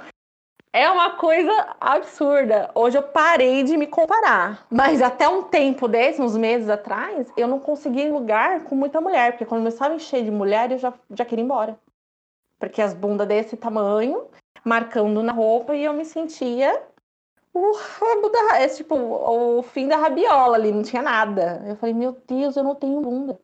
[0.75, 2.71] É uma coisa absurda.
[2.73, 4.65] Hoje eu parei de me comparar.
[4.71, 9.33] Mas até um tempo desse, uns meses atrás, eu não conseguia lugar com muita mulher.
[9.33, 11.77] Porque quando começava a encher de mulher, eu já, já queria ir embora.
[12.57, 14.27] Porque as bundas desse tamanho,
[14.65, 16.81] marcando na roupa, e eu me sentia
[17.53, 18.59] o rabo da.
[18.59, 21.63] É, tipo, o fim da rabiola ali, não tinha nada.
[21.67, 23.39] Eu falei, meu Deus, eu não tenho bunda.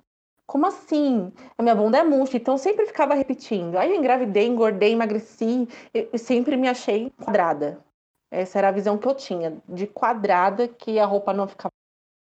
[0.47, 1.31] Como assim?
[1.57, 3.77] A minha bunda é murcha, então sempre ficava repetindo.
[3.77, 7.85] Aí eu engravidei, engordei, emagreci, e sempre me achei quadrada.
[8.31, 11.71] Essa era a visão que eu tinha, de quadrada, que a roupa não ficava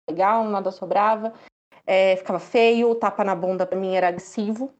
[0.08, 1.32] legal, nada sobrava,
[1.86, 4.72] é, ficava feio, tapa na bunda para mim era agressivo.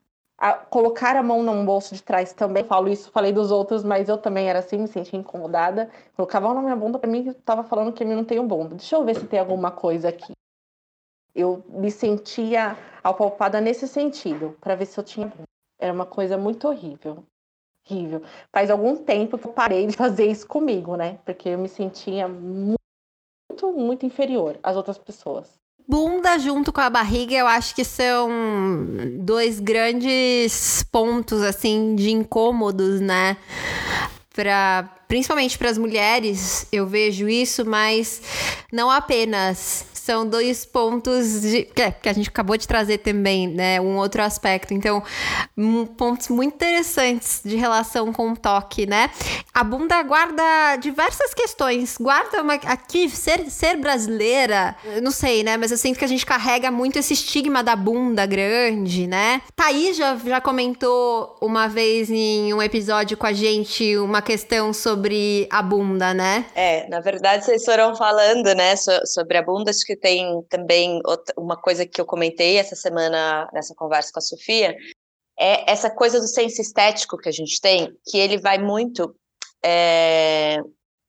[0.44, 4.08] A, colocar a mão no bolso de trás também, falo isso, falei dos outros, mas
[4.08, 5.88] eu também era assim, me sentia incomodada.
[6.16, 8.42] Colocava a mão na minha bunda para mim, que tava falando que eu não tenho
[8.42, 8.74] bunda.
[8.74, 10.32] Deixa eu ver se tem alguma coisa aqui.
[11.32, 15.32] Eu me sentia apalpada nesse sentido, para ver se eu tinha.
[15.78, 17.22] Era uma coisa muito horrível.
[17.88, 18.22] Horrível.
[18.52, 21.20] Faz algum tempo que eu parei de fazer isso comigo, né?
[21.24, 22.80] Porque eu me sentia muito,
[23.72, 25.61] muito inferior às outras pessoas.
[25.86, 28.30] Bunda junto com a barriga, eu acho que são
[29.18, 33.36] dois grandes pontos assim de incômodos, né?
[34.34, 38.22] Pra, principalmente para as mulheres, eu vejo isso, mas
[38.72, 43.80] não apenas são dois pontos de, que, que a gente acabou de trazer também, né?
[43.80, 44.74] Um outro aspecto.
[44.74, 45.00] Então,
[45.56, 49.10] um, pontos muito interessantes de relação com o toque, né?
[49.54, 50.42] A bunda guarda
[50.80, 51.96] diversas questões.
[52.00, 55.56] Guarda uma, aqui, ser, ser brasileira, não sei, né?
[55.56, 59.40] Mas eu sinto que a gente carrega muito esse estigma da bunda grande, né?
[59.54, 65.46] Thaís já, já comentou uma vez em um episódio com a gente uma questão sobre
[65.48, 66.44] a bunda, né?
[66.56, 71.00] É, na verdade, vocês foram falando, né, sobre a bunda, acho que que tem também
[71.36, 74.74] uma coisa que eu comentei essa semana nessa conversa com a Sofia,
[75.38, 79.14] é essa coisa do senso estético que a gente tem, que ele vai muito
[79.62, 80.58] é,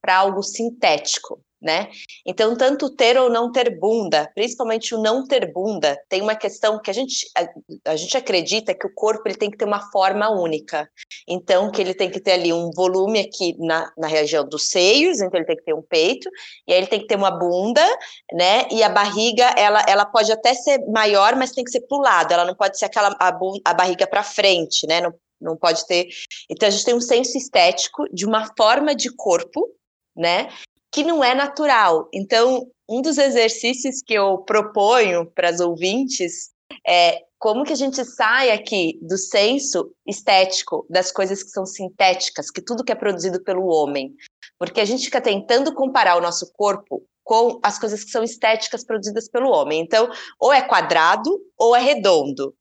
[0.01, 1.89] para algo sintético, né?
[2.25, 6.79] Então, tanto ter ou não ter bunda, principalmente o não ter bunda, tem uma questão
[6.79, 9.89] que a gente, a, a, gente acredita que o corpo ele tem que ter uma
[9.89, 10.89] forma única.
[11.25, 15.21] Então, que ele tem que ter ali um volume aqui na, na região dos seios,
[15.21, 16.29] então ele tem que ter um peito,
[16.67, 17.85] e aí ele tem que ter uma bunda,
[18.33, 18.67] né?
[18.69, 22.01] E a barriga, ela, ela pode até ser maior, mas tem que ser para o
[22.01, 23.29] lado, ela não pode ser aquela a,
[23.65, 24.99] a barriga para frente, né?
[24.99, 26.09] Não, não pode ter.
[26.49, 29.69] Então, a gente tem um senso estético de uma forma de corpo,
[30.13, 30.49] né?
[30.93, 32.07] Que não é natural.
[32.13, 36.51] Então, um dos exercícios que eu proponho para as ouvintes
[36.87, 42.49] é como que a gente sai aqui do senso estético das coisas que são sintéticas,
[42.49, 44.13] que tudo que é produzido pelo homem.
[44.57, 48.85] Porque a gente fica tentando comparar o nosso corpo com as coisas que são estéticas
[48.85, 49.81] produzidas pelo homem.
[49.81, 52.55] Então, ou é quadrado ou é redondo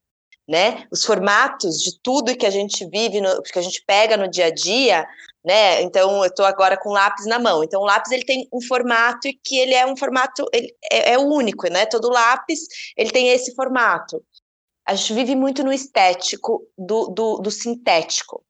[0.47, 0.85] né?
[0.91, 4.47] Os formatos de tudo que a gente vive, no, que a gente pega no dia
[4.47, 5.05] a dia,
[5.43, 5.81] né?
[5.81, 7.63] Então eu estou agora com lápis na mão.
[7.63, 11.13] Então o lápis ele tem um formato e que ele é um formato ele é,
[11.13, 11.85] é único, né?
[11.85, 12.61] Todo lápis
[12.97, 14.23] ele tem esse formato.
[14.85, 18.43] A gente vive muito no estético do, do, do sintético.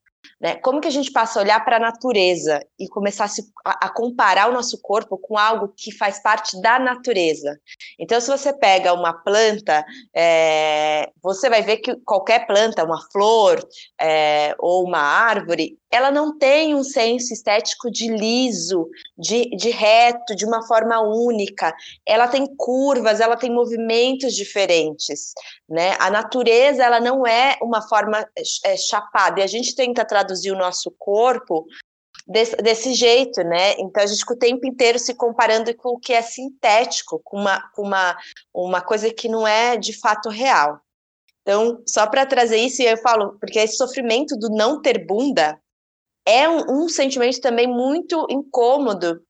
[0.44, 0.56] Né?
[0.56, 3.86] Como que a gente passa a olhar para a natureza e começar a, se, a,
[3.86, 7.58] a, comparar o nosso corpo com algo que faz parte da natureza?
[7.98, 13.66] Então, se você pega uma planta, é, você vai ver que qualquer planta, uma flor
[14.02, 20.36] é, ou uma árvore, ela não tem um senso estético de liso, de, de reto,
[20.36, 21.72] de uma forma única.
[22.04, 25.34] Ela tem curvas, ela tem movimentos diferentes,
[25.70, 25.96] né?
[26.00, 28.28] A natureza, ela não é uma forma
[28.66, 31.68] é, chapada, e a gente tenta traduzir o nosso corpo
[32.26, 33.74] desse, desse, jeito, né?
[33.74, 37.38] Então a gente com o tempo inteiro se comparando com o que é sintético, com
[37.38, 38.18] uma, com uma,
[38.52, 40.82] uma coisa que não é de fato real.
[41.44, 45.60] Então, só para trazer isso, eu falo, porque esse sofrimento do não ter bunda,
[46.26, 49.21] é um, um sentimento também muito incômodo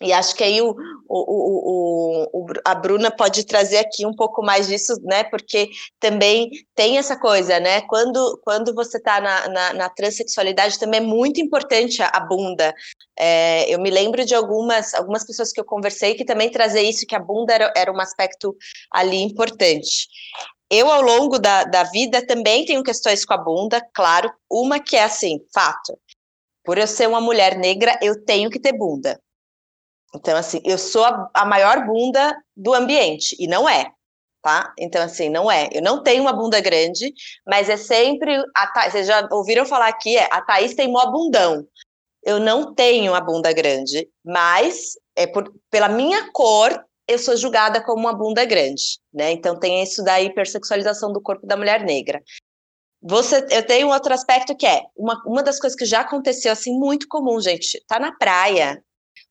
[0.00, 0.76] e acho que aí o,
[1.08, 5.24] o, o, a Bruna pode trazer aqui um pouco mais disso, né?
[5.24, 7.80] Porque também tem essa coisa, né?
[7.82, 12.74] Quando, quando você está na, na, na, transexualidade, também é muito importante a, a bunda.
[13.18, 17.06] É, eu me lembro de algumas, algumas pessoas que eu conversei que também trazer isso,
[17.06, 18.54] que a bunda era, era um aspecto
[18.90, 20.08] ali importante.
[20.70, 24.30] Eu, ao longo da, da vida, também tenho questões com a bunda, claro.
[24.50, 25.98] Uma que é assim, fato
[26.66, 29.18] por eu ser uma mulher negra, eu tenho que ter bunda.
[30.14, 33.90] Então, assim, eu sou a, a maior bunda do ambiente, e não é,
[34.42, 34.74] tá?
[34.78, 35.68] Então, assim, não é.
[35.72, 37.12] Eu não tenho uma bunda grande,
[37.46, 38.36] mas é sempre.
[38.54, 38.90] A Tha...
[38.90, 41.66] Vocês já ouviram falar aqui, é a Thaís tem mó bundão.
[42.22, 47.80] Eu não tenho a bunda grande, mas é por, pela minha cor, eu sou julgada
[47.84, 49.30] como uma bunda grande, né?
[49.30, 52.20] Então tem isso da hipersexualização do corpo da mulher negra.
[53.02, 56.76] Você, eu tenho outro aspecto que é uma, uma das coisas que já aconteceu assim
[56.78, 57.82] muito comum, gente.
[57.86, 58.82] Tá na praia.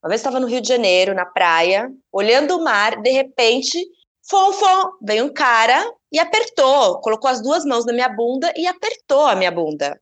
[0.03, 3.83] Uma vez estava no Rio de Janeiro, na praia, olhando o mar, de repente,
[4.29, 8.67] fom, fom, veio um cara e apertou, colocou as duas mãos na minha bunda e
[8.67, 9.99] apertou a minha bunda.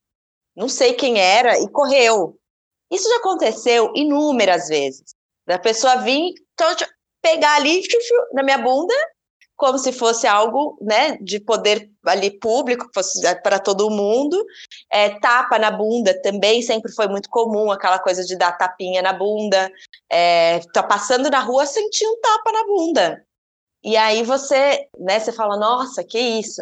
[0.56, 2.38] Não sei quem era e correu.
[2.92, 5.16] Isso já aconteceu inúmeras vezes.
[5.48, 6.68] Da pessoa vir, então,
[7.22, 7.82] pegar ali
[8.34, 8.94] na minha bunda
[9.64, 12.90] como se fosse algo né, de poder ali público,
[13.24, 14.46] é, para todo mundo.
[14.92, 19.14] É, tapa na bunda também sempre foi muito comum, aquela coisa de dar tapinha na
[19.14, 19.72] bunda.
[20.12, 23.26] É, tá passando na rua, sentir um tapa na bunda.
[23.82, 26.62] E aí você, né, você fala, nossa, que isso.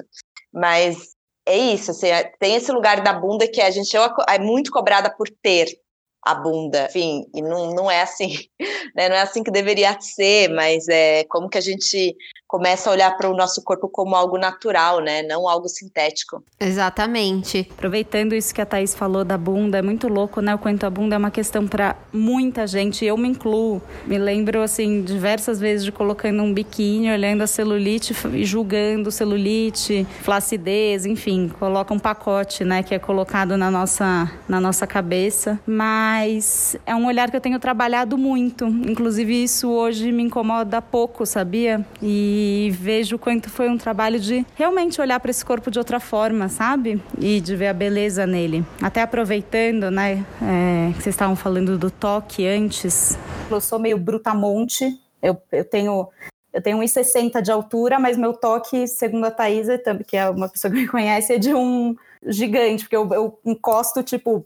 [0.54, 1.16] Mas
[1.48, 5.10] é isso, assim, é, tem esse lugar da bunda que a gente é muito cobrada
[5.10, 5.76] por ter
[6.24, 8.48] a bunda, enfim, e não, não é assim,
[8.96, 9.10] né?
[9.10, 12.16] Não é assim que deveria ser, mas é como que a gente
[12.52, 15.24] começa a olhar para o nosso corpo como algo natural, né?
[15.24, 16.44] Não algo sintético.
[16.60, 17.66] Exatamente.
[17.72, 20.54] Aproveitando isso que a Thaís falou da bunda, é muito louco, né?
[20.54, 23.82] O quanto a bunda é uma questão para muita gente, eu me incluo.
[24.06, 30.06] Me lembro, assim, diversas vezes de colocando um biquíni, olhando a celulite e julgando celulite,
[30.22, 32.84] flacidez, enfim, coloca um pacote, né?
[32.84, 35.58] Que é colocado na nossa, na nossa cabeça.
[35.66, 38.66] Mas é um olhar que eu tenho trabalhado muito.
[38.66, 41.86] Inclusive, isso hoje me incomoda pouco, sabia?
[42.04, 46.00] E e vejo quanto foi um trabalho de realmente olhar para esse corpo de outra
[46.00, 47.02] forma, sabe?
[47.20, 48.66] E de ver a beleza nele.
[48.82, 53.18] Até aproveitando, né, é, que vocês estavam falando do toque antes.
[53.50, 56.10] Eu sou meio brutamonte, eu, eu tenho
[56.54, 60.70] eu tenho 1,60 de altura, mas meu toque, segundo a Thaisa, que é uma pessoa
[60.70, 61.96] que me conhece, é de um
[62.28, 64.46] gigante, porque eu, eu encosto, tipo,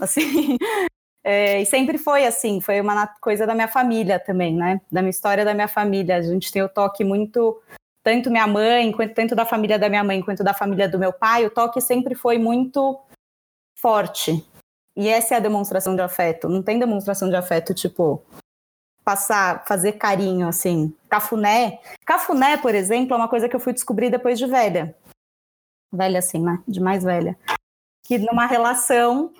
[0.00, 0.56] assim.
[1.24, 4.80] É, e sempre foi assim, foi uma coisa da minha família também, né?
[4.90, 6.16] Da minha história da minha família.
[6.16, 7.62] A gente tem o toque muito,
[8.02, 11.12] tanto minha mãe, quanto tanto da família da minha mãe, quanto da família do meu
[11.12, 13.00] pai, o toque sempre foi muito
[13.78, 14.44] forte.
[14.96, 16.48] E essa é a demonstração de afeto.
[16.48, 18.22] Não tem demonstração de afeto, tipo,
[19.04, 20.94] passar, fazer carinho, assim.
[21.08, 21.80] Cafuné.
[22.04, 24.94] Cafuné, por exemplo, é uma coisa que eu fui descobrir depois de velha.
[25.92, 26.62] Velha assim, né?
[26.66, 27.38] De mais velha.
[28.04, 29.32] Que numa relação,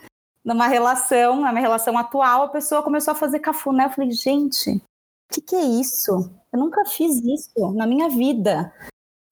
[0.45, 3.85] numa relação, na minha relação atual, a pessoa começou a fazer cafuné.
[3.85, 6.31] Eu falei, gente, o que, que é isso?
[6.53, 8.73] Eu nunca fiz isso na minha vida.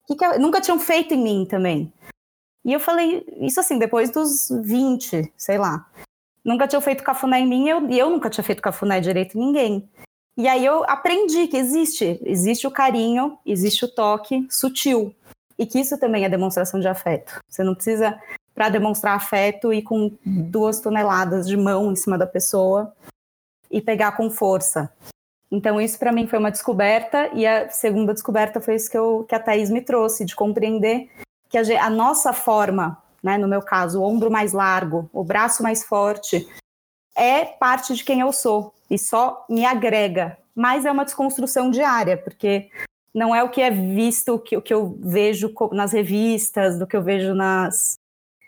[0.07, 0.39] Que que é?
[0.39, 1.91] Nunca tinham feito em mim também.
[2.63, 5.89] E eu falei, isso assim, depois dos 20, sei lá.
[6.43, 9.41] Nunca tinham feito cafuné em mim e eu, eu nunca tinha feito cafuné direito em
[9.41, 9.89] ninguém.
[10.37, 15.13] E aí eu aprendi que existe, existe o carinho, existe o toque sutil.
[15.57, 17.39] E que isso também é demonstração de afeto.
[17.47, 18.19] Você não precisa,
[18.61, 22.93] para demonstrar afeto, ir com duas toneladas de mão em cima da pessoa
[23.71, 24.93] e pegar com força.
[25.49, 29.25] Então, isso para mim foi uma descoberta, e a segunda descoberta foi isso que, eu,
[29.27, 31.09] que a Thaís me trouxe, de compreender
[31.49, 35.63] que a, a nossa forma, né, no meu caso, o ombro mais largo, o braço
[35.63, 36.47] mais forte,
[37.17, 40.37] é parte de quem eu sou e só me agrega.
[40.53, 42.69] Mas é uma desconstrução diária, porque
[43.11, 46.85] não é o que é visto, o que, o que eu vejo nas revistas, do
[46.85, 47.99] que eu vejo nas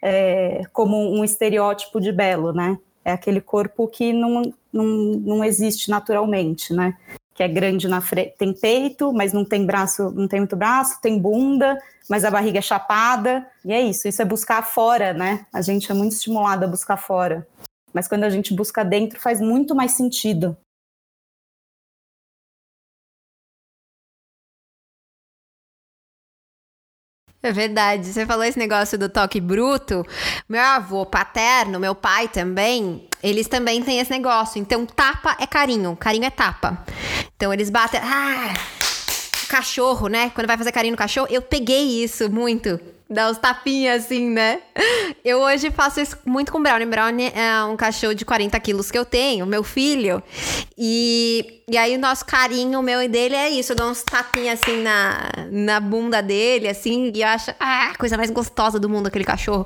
[0.06, 2.78] é, como um estereótipo de belo, né?
[3.06, 6.98] É aquele corpo que não, não, não existe naturalmente, né?
[7.34, 11.02] Que é grande na frente, tem peito, mas não tem braço, não tem muito braço,
[11.02, 13.48] tem bunda, mas a barriga é chapada.
[13.64, 15.46] E é isso, isso é buscar fora, né?
[15.54, 17.48] A gente é muito estimulado a buscar fora.
[17.94, 20.58] Mas quando a gente busca dentro, faz muito mais sentido.
[27.44, 28.08] É verdade.
[28.08, 30.06] Você falou esse negócio do toque bruto.
[30.48, 34.60] Meu avô paterno, meu pai também, eles também têm esse negócio.
[34.62, 36.82] Então, tapa é carinho, carinho é tapa.
[37.36, 38.00] Então, eles batem.
[38.02, 38.54] Ah!
[39.50, 40.32] Cachorro, né?
[40.34, 42.80] Quando vai fazer carinho no cachorro, eu peguei isso muito
[43.10, 44.60] dar os tapinhas assim, né?
[45.24, 46.86] Eu hoje faço isso muito com Brownie.
[46.86, 50.22] Brownie é um cachorro de 40 quilos que eu tenho, meu filho.
[50.78, 53.72] E, e aí o nosso carinho, meu e dele, é isso.
[53.72, 57.98] Eu dou uns tapinhas assim na, na bunda dele, assim, e eu acho ah, a
[57.98, 59.66] coisa mais gostosa do mundo, aquele cachorro.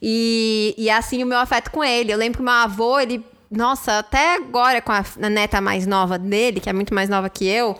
[0.00, 2.12] E, e é assim o meu afeto com ele.
[2.12, 6.60] Eu lembro que meu avô, ele nossa, até agora com a neta mais nova dele,
[6.60, 7.78] que é muito mais nova que eu,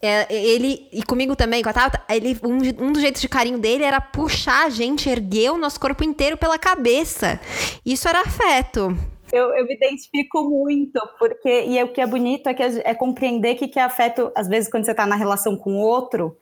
[0.00, 3.58] é, ele, e comigo também, com a Tata, ele, um, um dos jeitos de carinho
[3.58, 7.40] dele era puxar a gente, erguer o nosso corpo inteiro pela cabeça.
[7.84, 8.96] Isso era afeto.
[9.32, 11.64] Eu, eu me identifico muito, porque.
[11.64, 14.30] E é, o que é bonito é, que é, é compreender que, que é afeto,
[14.34, 16.36] às vezes, quando você está na relação com outro,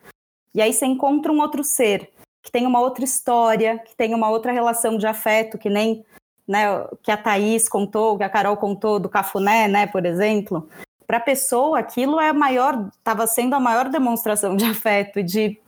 [0.55, 2.11] e aí você encontra um outro ser,
[2.43, 6.05] que tem uma outra história, que tem uma outra relação de afeto, que nem
[6.47, 10.69] né, que a Thaís contou, que a Carol contou do cafuné, né, por exemplo
[11.07, 15.59] para a pessoa aquilo é maior, estava sendo a maior demonstração de afeto, de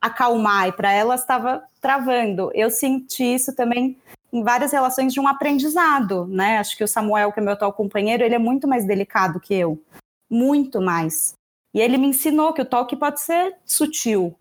[0.00, 2.50] acalmar, e para ela estava travando.
[2.54, 3.96] Eu senti isso também
[4.32, 6.58] em várias relações de um aprendizado, né?
[6.58, 9.54] Acho que o Samuel, que é meu atual companheiro, ele é muito mais delicado que
[9.54, 9.82] eu,
[10.30, 11.34] muito mais.
[11.74, 14.34] E ele me ensinou que o toque pode ser sutil.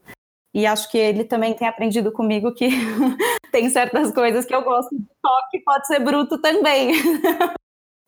[0.54, 2.70] E acho que ele também tem aprendido comigo que
[3.52, 6.94] tem certas coisas que eu gosto de toque, pode ser bruto também.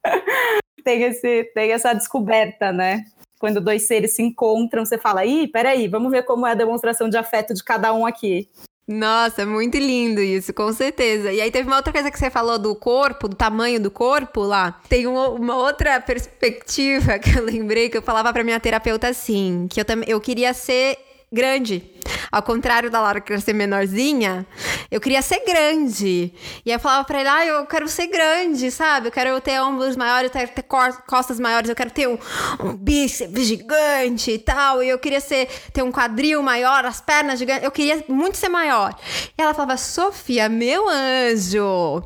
[0.83, 3.05] tem, esse, tem essa descoberta, né?
[3.39, 7.09] Quando dois seres se encontram, você fala, ih, peraí, vamos ver como é a demonstração
[7.09, 8.47] de afeto de cada um aqui.
[8.87, 11.31] Nossa, muito lindo isso, com certeza.
[11.31, 14.41] E aí teve uma outra coisa que você falou do corpo, do tamanho do corpo
[14.41, 14.79] lá.
[14.89, 19.67] Tem uma, uma outra perspectiva que eu lembrei que eu falava para minha terapeuta assim,
[19.69, 20.97] que eu eu queria ser
[21.31, 21.83] grande.
[22.31, 24.45] Ao contrário da Laura que queria ser menorzinha,
[24.89, 26.33] eu queria ser grande.
[26.65, 29.07] E eu falava pra ele, ah, eu quero ser grande, sabe?
[29.07, 32.17] Eu quero ter ombros maiores, eu quero ter costas maiores, eu quero ter um,
[32.63, 34.83] um bíceps gigante e tal.
[34.83, 37.63] E eu queria ser, ter um quadril maior, as pernas gigantes.
[37.63, 38.93] Eu queria muito ser maior.
[39.37, 42.03] E ela falava, Sofia, meu anjo,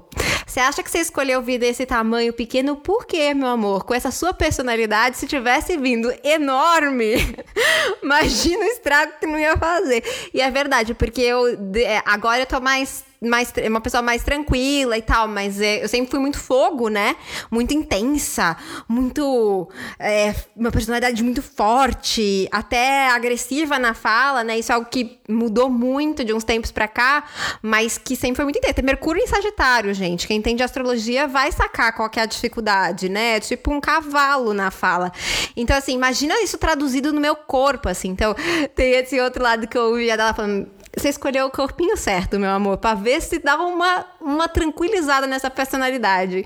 [0.55, 3.84] você acha que você escolheu vir desse tamanho pequeno por quê, meu amor?
[3.84, 7.16] Com essa sua personalidade, se tivesse vindo enorme,
[8.01, 10.01] imagina o estrago que não ia fazer.
[10.33, 14.97] E é verdade, porque eu é, agora eu tô mais mais, uma pessoa mais tranquila
[14.97, 17.16] e tal, mas é, eu sempre fui muito fogo, né?
[17.49, 18.55] Muito intensa,
[18.88, 19.70] muito.
[19.99, 24.57] É, uma personalidade muito forte, até agressiva na fala, né?
[24.57, 27.24] Isso é algo que mudou muito de uns tempos pra cá,
[27.61, 28.82] mas que sempre foi muito intensa.
[28.82, 30.28] Mercúrio em Sagitário, gente.
[30.28, 33.38] Quem entende astrologia vai sacar qual é a dificuldade, né?
[33.38, 35.11] É tipo um cavalo na fala.
[35.55, 38.09] Então, assim, imagina isso traduzido no meu corpo, assim.
[38.09, 38.36] Então,
[38.76, 42.49] tem esse outro lado que eu ouvia dela falando você escolheu o corpinho certo, meu
[42.49, 46.43] amor, para ver se dava uma, uma tranquilizada nessa personalidade.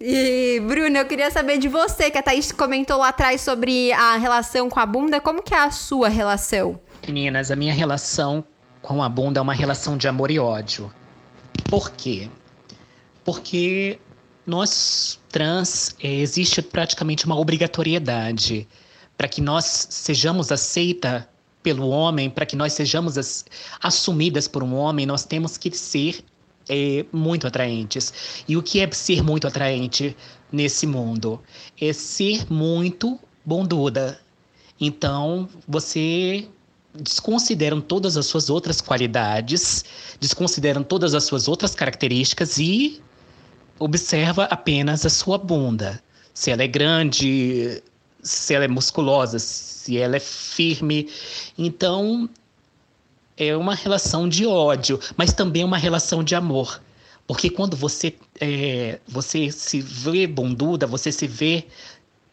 [0.00, 4.16] E, Bruno, eu queria saber de você, que a Thaís comentou lá atrás sobre a
[4.16, 5.20] relação com a bunda.
[5.20, 6.80] Como que é a sua relação?
[7.06, 8.44] Meninas, a minha relação
[8.80, 10.92] com a bunda é uma relação de amor e ódio.
[11.68, 12.28] Por quê?
[13.24, 13.98] Porque
[14.46, 18.66] nós trans é, existe praticamente uma obrigatoriedade
[19.16, 21.28] para que nós sejamos aceita
[21.62, 23.44] pelo homem, para que nós sejamos as,
[23.80, 26.24] assumidas por um homem, nós temos que ser
[26.68, 28.44] é, muito atraentes.
[28.48, 30.16] E o que é ser muito atraente
[30.50, 31.40] nesse mundo?
[31.80, 34.20] É ser muito bonduda.
[34.80, 36.48] Então, você
[36.94, 39.84] desconsideram todas as suas outras qualidades,
[40.20, 43.00] desconsideram todas as suas outras características e
[43.78, 46.02] observa apenas a sua bunda.
[46.34, 47.82] Se ela é grande,
[48.22, 49.38] se ela é musculosa,
[49.82, 51.08] se ela é firme.
[51.58, 52.28] Então,
[53.36, 56.80] é uma relação de ódio, mas também é uma relação de amor.
[57.26, 61.66] Porque quando você, é, você se vê bunduda, você se vê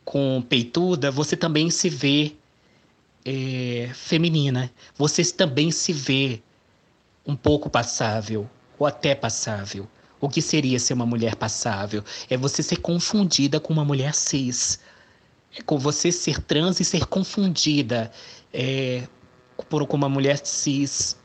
[0.05, 2.33] com peituda, você também se vê
[3.25, 4.71] é, feminina.
[4.95, 6.41] Você também se vê
[7.25, 9.87] um pouco passável, ou até passável.
[10.21, 12.03] O que seria ser uma mulher passável?
[12.29, 14.79] É você ser confundida com uma mulher cis.
[15.57, 18.11] É com você ser trans e ser confundida
[18.53, 19.07] é,
[19.69, 21.17] por com uma mulher cis.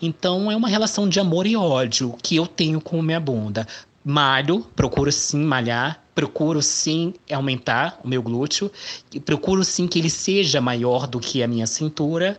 [0.00, 3.66] Então é uma relação de amor e ódio que eu tenho com minha bunda.
[4.04, 8.70] Malho, procuro sim malhar, procuro sim aumentar o meu glúteo,
[9.24, 12.38] procuro sim que ele seja maior do que a minha cintura,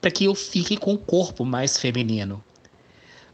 [0.00, 2.44] para que eu fique com o corpo mais feminino.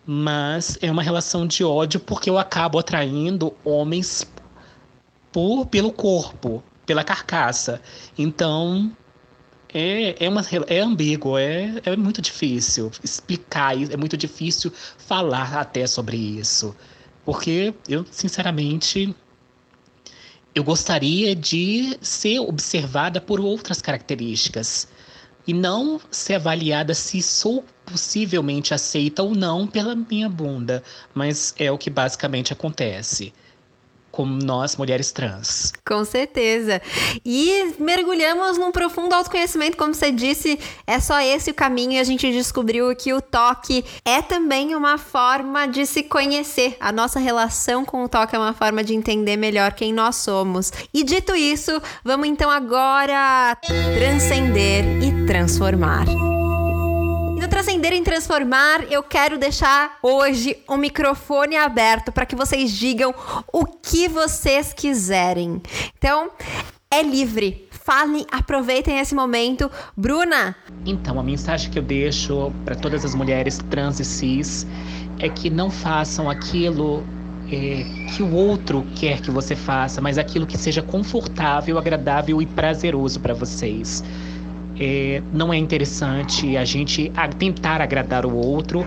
[0.06, 4.24] Mas é uma relação de ódio porque eu acabo atraindo homens
[5.32, 7.82] por, pelo corpo, pela carcaça.
[8.16, 8.90] Então,
[9.74, 15.86] é, é, uma, é ambíguo, é, é muito difícil explicar, é muito difícil falar até
[15.86, 16.74] sobre isso.
[17.24, 19.14] Porque eu, sinceramente,
[20.54, 24.88] eu gostaria de ser observada por outras características
[25.46, 30.82] e não ser avaliada se sou possivelmente aceita ou não pela minha bunda,
[31.14, 33.32] mas é o que basicamente acontece
[34.16, 35.74] como nós, mulheres trans.
[35.86, 36.80] Com certeza.
[37.22, 42.04] E mergulhamos num profundo autoconhecimento, como você disse, é só esse o caminho e a
[42.04, 46.78] gente descobriu que o toque é também uma forma de se conhecer.
[46.80, 50.72] A nossa relação com o toque é uma forma de entender melhor quem nós somos.
[50.94, 51.70] E dito isso,
[52.02, 53.54] vamos então agora
[53.98, 56.06] transcender e transformar.
[57.36, 62.72] No Transcender em Transformar, eu quero deixar hoje o um microfone aberto para que vocês
[62.72, 63.14] digam
[63.52, 65.60] o que vocês quiserem.
[65.98, 66.30] Então,
[66.90, 67.68] é livre.
[67.70, 69.70] Falem, aproveitem esse momento.
[69.94, 70.56] Bruna?
[70.86, 74.66] Então, a mensagem que eu deixo para todas as mulheres trans e cis
[75.18, 77.04] é que não façam aquilo
[77.52, 77.84] é,
[78.16, 83.20] que o outro quer que você faça, mas aquilo que seja confortável, agradável e prazeroso
[83.20, 84.02] para vocês
[84.78, 88.86] é, não é interessante a gente tentar agradar o outro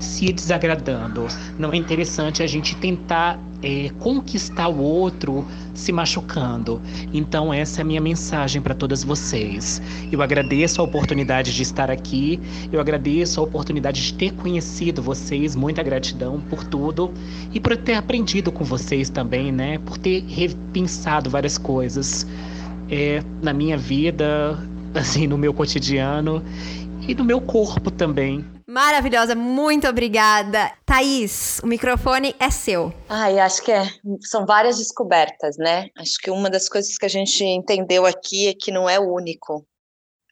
[0.00, 1.26] se desagradando.
[1.58, 6.80] Não é interessante a gente tentar é, conquistar o outro se machucando.
[7.12, 9.80] Então, essa é a minha mensagem para todas vocês.
[10.10, 12.40] Eu agradeço a oportunidade de estar aqui,
[12.72, 17.12] eu agradeço a oportunidade de ter conhecido vocês, muita gratidão por tudo
[17.52, 19.78] e por ter aprendido com vocês também, né?
[19.78, 22.26] Por ter repensado várias coisas
[22.90, 24.58] é, na minha vida,
[24.94, 26.42] assim, no meu cotidiano
[27.06, 28.44] e no meu corpo também.
[28.66, 30.72] Maravilhosa, muito obrigada.
[30.86, 32.94] Thaís, o microfone é seu.
[33.08, 33.88] Ai, acho que é,
[34.20, 35.88] são várias descobertas, né?
[35.98, 39.66] Acho que uma das coisas que a gente entendeu aqui é que não é único.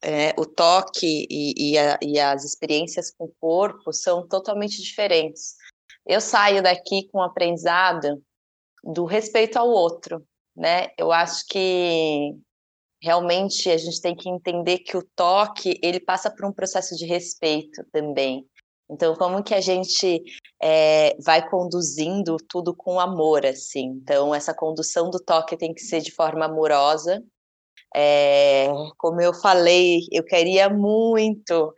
[0.01, 5.57] É, o toque e, e, a, e as experiências com o corpo são totalmente diferentes.
[6.07, 8.23] Eu saio daqui com um aprendizado
[8.85, 10.23] do respeito ao outro,
[10.57, 10.87] né?
[10.97, 12.37] Eu acho que
[13.01, 17.07] realmente a gente tem que entender que o toque ele passa por um processo de
[17.07, 18.47] respeito também.
[18.91, 20.23] Então, como que a gente
[20.61, 23.99] é, vai conduzindo tudo com amor, assim?
[24.03, 27.23] Então, essa condução do toque tem que ser de forma amorosa.
[27.95, 31.75] É, como eu falei, eu queria muito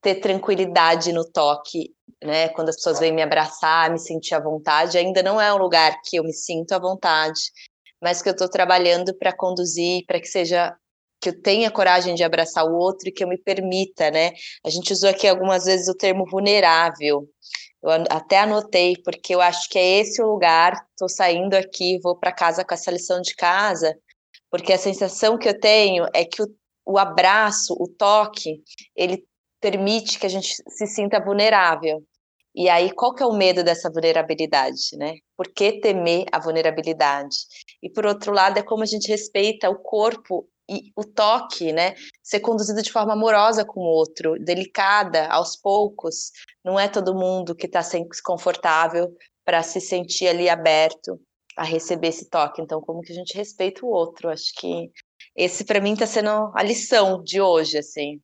[0.00, 2.48] ter tranquilidade no toque, né?
[2.48, 6.00] Quando as pessoas vêm me abraçar, me sentir à vontade, ainda não é um lugar
[6.02, 7.40] que eu me sinto à vontade
[8.02, 10.74] mas que eu estou trabalhando para conduzir, para que seja
[11.20, 14.32] que eu tenha coragem de abraçar o outro e que eu me permita, né?
[14.64, 17.28] A gente usou aqui algumas vezes o termo vulnerável.
[17.82, 20.74] Eu até anotei, porque eu acho que é esse o lugar.
[20.90, 23.96] Estou saindo aqui, vou para casa com essa lição de casa,
[24.50, 26.46] porque a sensação que eu tenho é que o,
[26.86, 28.62] o abraço, o toque,
[28.96, 29.24] ele
[29.60, 32.02] permite que a gente se sinta vulnerável.
[32.58, 35.14] E aí, qual que é o medo dessa vulnerabilidade, né?
[35.36, 37.36] Por que temer a vulnerabilidade?
[37.80, 41.94] E por outro lado, é como a gente respeita o corpo e o toque, né?
[42.20, 46.32] Ser conduzido de forma amorosa com o outro, delicada, aos poucos.
[46.64, 49.08] Não é todo mundo que está sempre confortável
[49.44, 51.20] para se sentir ali aberto.
[51.56, 52.62] a receber esse toque.
[52.62, 54.28] Então, como que a gente respeita o outro?
[54.30, 54.90] Acho que
[55.36, 58.20] esse para mim está sendo a lição de hoje, assim.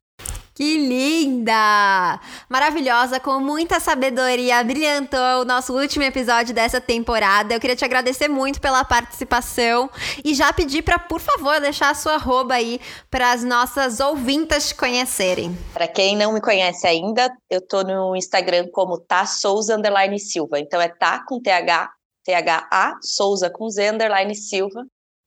[0.54, 2.20] Que linda!
[2.48, 7.52] Maravilhosa, com muita sabedoria, brilhantou o nosso último episódio dessa temporada.
[7.52, 9.90] Eu queria te agradecer muito pela participação
[10.24, 12.80] e já pedir para, por favor, deixar a sua arroba aí
[13.10, 15.58] para as nossas ouvintas te conhecerem.
[15.72, 19.76] Para quem não me conhece ainda, eu tô no Instagram como tá Souza
[20.20, 20.60] Silva.
[20.60, 21.90] Então é tá com TH,
[22.24, 23.90] THA, Souza com Z
[24.36, 24.86] Silva.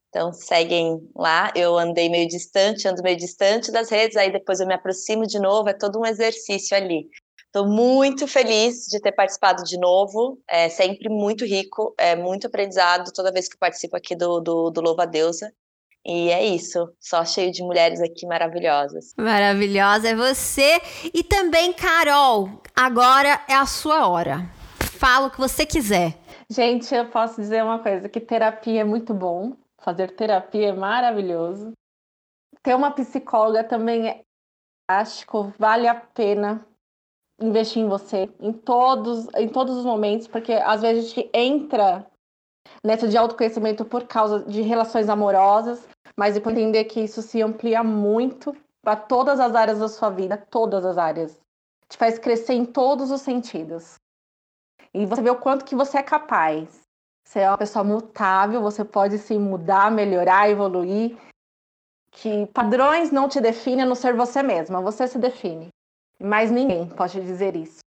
[0.10, 1.52] Então seguem lá.
[1.56, 5.40] Eu andei meio distante, ando meio distante das redes, aí depois eu me aproximo de
[5.40, 5.70] novo.
[5.70, 7.08] É todo um exercício ali.
[7.46, 10.40] Estou muito feliz de ter participado de novo.
[10.48, 14.82] É sempre muito rico, é muito aprendizado toda vez que participo aqui do, do, do
[14.82, 15.52] Louva Deusa.
[16.06, 19.14] E é isso, só cheio de mulheres aqui maravilhosas.
[19.18, 20.80] Maravilhosa é você.
[21.14, 24.50] E também, Carol, agora é a sua hora.
[24.80, 26.16] Fala o que você quiser.
[26.50, 29.54] Gente, eu posso dizer uma coisa: que terapia é muito bom.
[29.88, 31.72] Fazer terapia é maravilhoso.
[32.62, 34.22] Ter uma psicóloga também é
[34.86, 36.68] fantástico, vale a pena
[37.42, 42.06] investir em você em todos, em todos os momentos, porque às vezes a gente entra
[42.84, 47.82] nessa de autoconhecimento por causa de relações amorosas, mas depois entender que isso se amplia
[47.82, 51.40] muito para todas as áreas da sua vida, todas as áreas.
[51.88, 53.96] Te faz crescer em todos os sentidos.
[54.94, 56.87] E você vê o quanto que você é capaz.
[57.28, 61.18] Você é uma pessoa mutável, você pode se mudar, melhorar, evoluir.
[62.10, 65.68] Que padrões não te definem a não ser você mesma, você se define.
[66.22, 67.80] Mas ninguém pode dizer isso.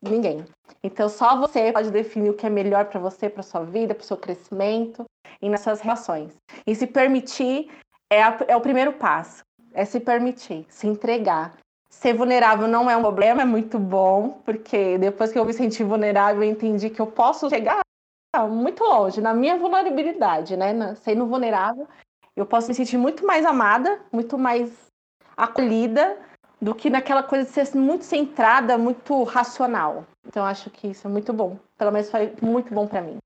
[0.00, 0.44] Ninguém.
[0.84, 4.02] Então só você pode definir o que é melhor para você, para sua vida, para
[4.02, 5.04] o seu crescimento
[5.42, 6.36] e nas suas relações.
[6.64, 7.68] E se permitir
[8.08, 9.42] é, a, é o primeiro passo.
[9.74, 11.56] É se permitir, se entregar.
[11.90, 15.82] Ser vulnerável não é um problema, é muito bom, porque depois que eu me senti
[15.82, 17.80] vulnerável, eu entendi que eu posso chegar
[18.38, 20.94] muito longe, na minha vulnerabilidade, né?
[20.96, 21.88] Sendo vulnerável,
[22.36, 24.70] eu posso me sentir muito mais amada, muito mais
[25.36, 26.18] acolhida
[26.60, 30.04] do que naquela coisa de ser muito centrada, muito racional.
[30.26, 31.58] Então acho que isso é muito bom.
[31.76, 33.18] Pelo menos foi muito bom para mim.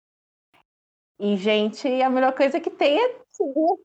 [1.18, 3.78] E gente, a melhor coisa que tem é seguir,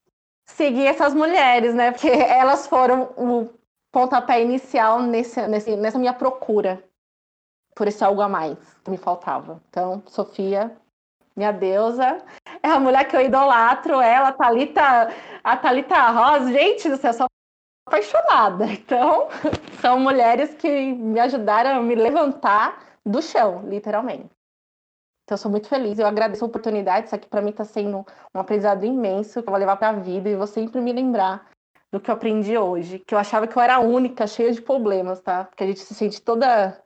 [0.48, 1.92] seguir essas mulheres, né?
[1.92, 3.50] Porque elas foram o
[3.92, 6.84] pontapé inicial nesse, nesse, nessa minha procura
[7.76, 9.62] por esse algo a mais que me faltava.
[9.70, 10.76] Então, Sofia,
[11.40, 12.22] minha deusa.
[12.62, 15.10] É a mulher que eu idolatro, ela, a Thalita,
[15.42, 16.52] a Thalita Rosa.
[16.52, 17.28] Gente do céu, sou
[17.88, 18.66] apaixonada.
[18.70, 19.30] Então,
[19.82, 24.30] são mulheres que me ajudaram a me levantar do chão, literalmente.
[25.24, 25.98] Então, eu sou muito feliz.
[25.98, 27.08] Eu agradeço a oportunidade.
[27.08, 29.94] Isso aqui, para mim, está sendo um aprendizado imenso que eu vou levar para a
[29.94, 31.48] vida e vou sempre me lembrar
[31.92, 33.00] do que eu aprendi hoje.
[33.00, 35.46] Que eu achava que eu era única, cheia de problemas, tá?
[35.46, 36.78] Porque a gente se sente toda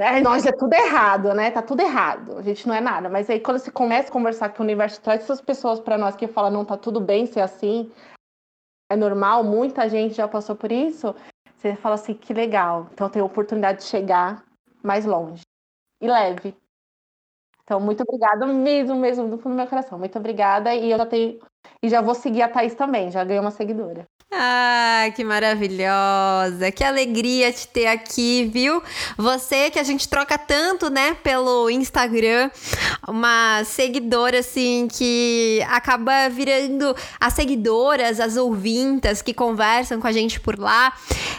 [0.00, 1.50] é, nós é tudo errado, né?
[1.50, 2.38] Tá tudo errado.
[2.38, 3.08] A gente não é nada.
[3.08, 6.16] Mas aí quando você começa a conversar que o universo traz essas pessoas para nós
[6.16, 7.90] que falam, não, tá tudo bem ser assim,
[8.90, 11.14] é normal, muita gente já passou por isso,
[11.54, 12.88] você fala assim, que legal.
[12.92, 14.44] Então tenho a oportunidade de chegar
[14.82, 15.42] mais longe.
[16.00, 16.56] E leve.
[17.62, 19.96] Então, muito obrigada mesmo, mesmo, do fundo do meu coração.
[19.98, 20.74] Muito obrigada.
[20.74, 21.38] E eu já tenho.
[21.82, 24.06] E já vou seguir a Thaís também, já ganhei uma seguidora.
[24.32, 26.70] Ah, que maravilhosa!
[26.70, 28.80] Que alegria te ter aqui, viu?
[29.16, 32.48] Você que a gente troca tanto, né, pelo Instagram,
[33.08, 40.38] uma seguidora assim que acaba virando as seguidoras, as ouvintas que conversam com a gente
[40.38, 40.92] por lá.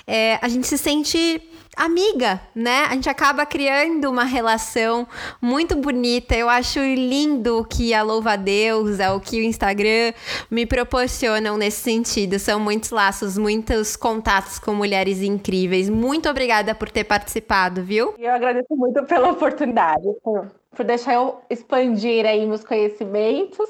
[0.06, 1.42] É, a gente se sente
[1.76, 2.86] amiga, né?
[2.90, 5.08] A gente acaba criando uma relação
[5.42, 6.36] muito bonita.
[6.36, 10.14] Eu acho lindo o que a Louva Deus, o que o Instagram
[10.50, 12.38] me proporcionam nesse sentido.
[12.40, 15.90] São muitos laços, muitos contatos com mulheres incríveis.
[15.90, 18.14] Muito obrigada por ter participado, viu?
[18.18, 23.70] Eu agradeço muito pela oportunidade, por, por deixar eu expandir aí meus conhecimentos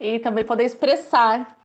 [0.00, 1.56] e também poder expressar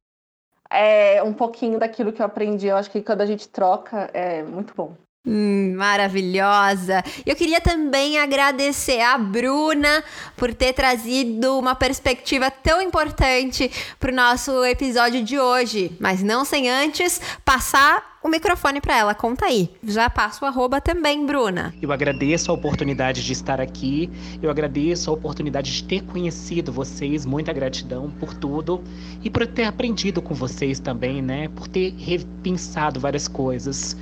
[0.69, 2.67] é, um pouquinho daquilo que eu aprendi.
[2.67, 4.95] Eu acho que quando a gente troca é muito bom.
[5.23, 7.03] Hum, maravilhosa!
[7.23, 10.03] Eu queria também agradecer a Bruna
[10.35, 13.69] por ter trazido uma perspectiva tão importante
[13.99, 19.13] para o nosso episódio de hoje, mas não sem antes passar o microfone para ela.
[19.13, 19.69] Conta aí.
[19.83, 21.71] Já passo o arroba também, Bruna.
[21.79, 24.09] Eu agradeço a oportunidade de estar aqui,
[24.41, 28.83] eu agradeço a oportunidade de ter conhecido vocês, muita gratidão por tudo
[29.23, 31.47] e por ter aprendido com vocês também, né?
[31.49, 33.95] Por ter repensado várias coisas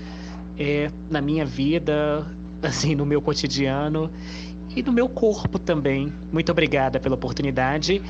[0.60, 2.28] é, na minha vida,
[2.62, 4.12] assim, no meu cotidiano.
[4.76, 6.14] e do meu corpo também.
[6.32, 8.01] Muito obrigada pela oportunidade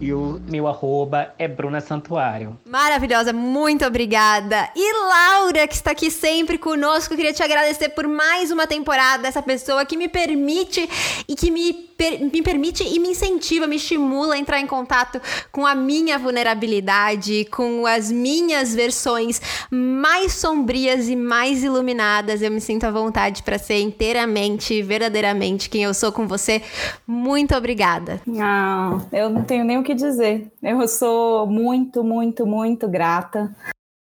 [0.00, 2.58] e o meu arroba é Bruna Santuário.
[2.64, 4.70] Maravilhosa, muito obrigada.
[4.74, 9.42] E Laura, que está aqui sempre conosco, queria te agradecer por mais uma temporada, essa
[9.42, 10.88] pessoa que me permite
[11.26, 15.20] e que me, per, me permite e me incentiva, me estimula a entrar em contato
[15.50, 19.40] com a minha vulnerabilidade, com as minhas versões
[19.70, 22.42] mais sombrias e mais iluminadas.
[22.42, 26.62] Eu me sinto à vontade para ser inteiramente, verdadeiramente quem eu sou com você.
[27.06, 28.20] Muito obrigada.
[28.40, 30.52] Ah, eu não tenho nem o que dizer.
[30.62, 33.54] Eu sou muito, muito, muito grata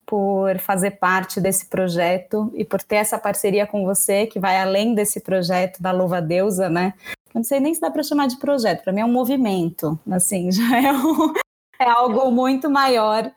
[0.06, 4.94] por fazer parte desse projeto e por ter essa parceria com você que vai além
[4.94, 6.94] desse projeto da Louva Deusa, né?
[7.28, 9.98] Eu não sei nem se dá para chamar de projeto, para mim é um movimento,
[10.12, 11.34] assim, já é, um,
[11.80, 13.32] é algo muito maior.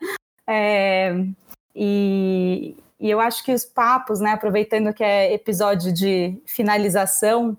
[0.45, 1.15] É,
[1.73, 7.55] e, e eu acho que os papos, né, aproveitando que é episódio de finalização,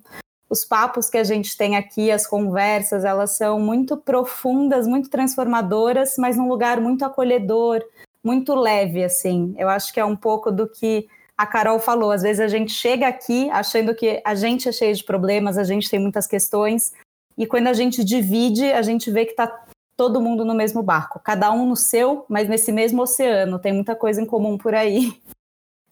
[0.54, 6.14] os papos que a gente tem aqui, as conversas, elas são muito profundas, muito transformadoras,
[6.16, 7.82] mas num lugar muito acolhedor,
[8.22, 9.52] muito leve, assim.
[9.58, 12.12] Eu acho que é um pouco do que a Carol falou.
[12.12, 15.64] Às vezes a gente chega aqui achando que a gente é cheio de problemas, a
[15.64, 16.92] gente tem muitas questões,
[17.36, 19.64] e quando a gente divide, a gente vê que está
[19.96, 23.58] todo mundo no mesmo barco, cada um no seu, mas nesse mesmo oceano.
[23.58, 25.12] Tem muita coisa em comum por aí.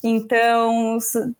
[0.05, 0.99] Então,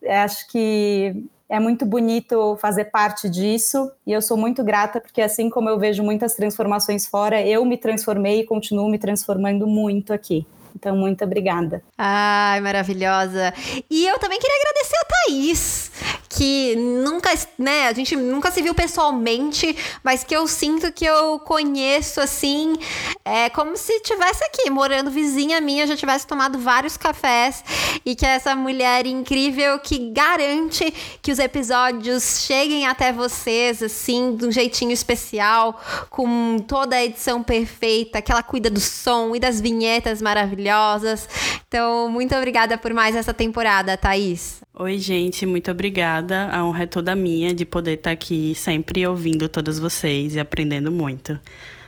[0.09, 5.50] acho que é muito bonito fazer parte disso e eu sou muito grata porque assim
[5.50, 10.46] como eu vejo muitas transformações fora, eu me transformei e continuo me transformando muito aqui.
[10.74, 11.82] Então, muito obrigada.
[11.98, 13.53] Ai, maravilhosa.
[13.90, 15.92] E eu também queria agradecer a Thaís,
[16.35, 21.39] que nunca, né, a gente nunca se viu pessoalmente, mas que eu sinto que eu
[21.41, 22.74] conheço assim,
[23.22, 27.62] é como se tivesse aqui, morando vizinha minha, já tivesse tomado vários cafés
[28.05, 34.35] e que é essa mulher incrível que garante que os episódios cheguem até vocês assim,
[34.35, 35.78] de um jeitinho especial,
[36.09, 41.28] com toda a edição perfeita, que ela cuida do som e das vinhetas maravilhosas.
[41.68, 44.62] Então, muito obrigada por mais essa temporada, Thaís.
[44.83, 46.49] Oi, gente, muito obrigada.
[46.49, 50.91] A honra é toda minha de poder estar aqui sempre ouvindo todos vocês e aprendendo
[50.91, 51.39] muito.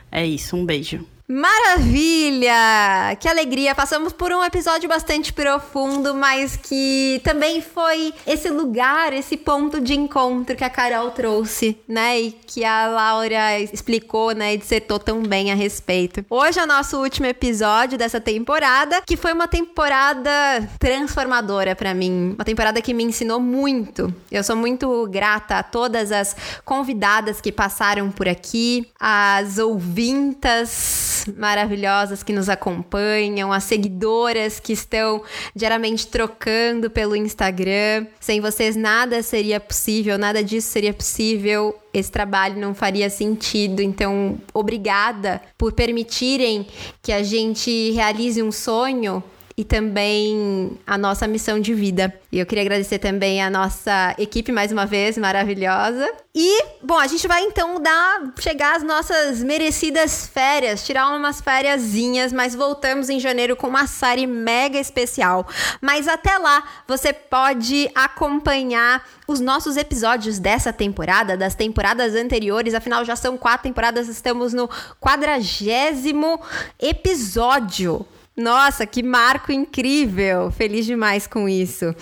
[0.09, 1.05] É isso, um beijo.
[1.27, 3.17] Maravilha!
[3.19, 3.73] Que alegria!
[3.73, 9.95] Passamos por um episódio bastante profundo, mas que também foi esse lugar, esse ponto de
[9.95, 12.21] encontro que a Carol trouxe, né?
[12.21, 14.53] E que a Laura explicou, né?
[14.53, 16.23] E dissertou tão bem a respeito.
[16.29, 20.29] Hoje é o nosso último episódio dessa temporada, que foi uma temporada
[20.77, 22.35] transformadora para mim.
[22.35, 24.13] Uma temporada que me ensinou muito.
[24.31, 32.23] Eu sou muito grata a todas as convidadas que passaram por aqui, as ouvintas maravilhosas
[32.23, 35.23] que nos acompanham, as seguidoras que estão
[35.55, 38.07] diariamente trocando pelo Instagram.
[38.19, 41.77] Sem vocês nada seria possível, nada disso seria possível.
[41.93, 43.81] Esse trabalho não faria sentido.
[43.81, 46.67] Então, obrigada por permitirem
[47.01, 49.23] que a gente realize um sonho
[49.57, 52.13] e também a nossa missão de vida.
[52.29, 56.11] E eu queria agradecer também a nossa equipe mais uma vez, maravilhosa.
[56.33, 62.33] E, bom, a gente vai então dar chegar às nossas merecidas férias, tirar umas fériasinhas,
[62.33, 65.47] mas voltamos em janeiro com uma série mega especial.
[65.79, 73.05] Mas até lá, você pode acompanhar os nossos episódios dessa temporada, das temporadas anteriores, afinal
[73.05, 76.41] já são quatro temporadas, estamos no quadragésimo
[76.77, 78.05] episódio.
[78.37, 80.51] Nossa, que marco incrível!
[80.51, 81.95] Feliz demais com isso.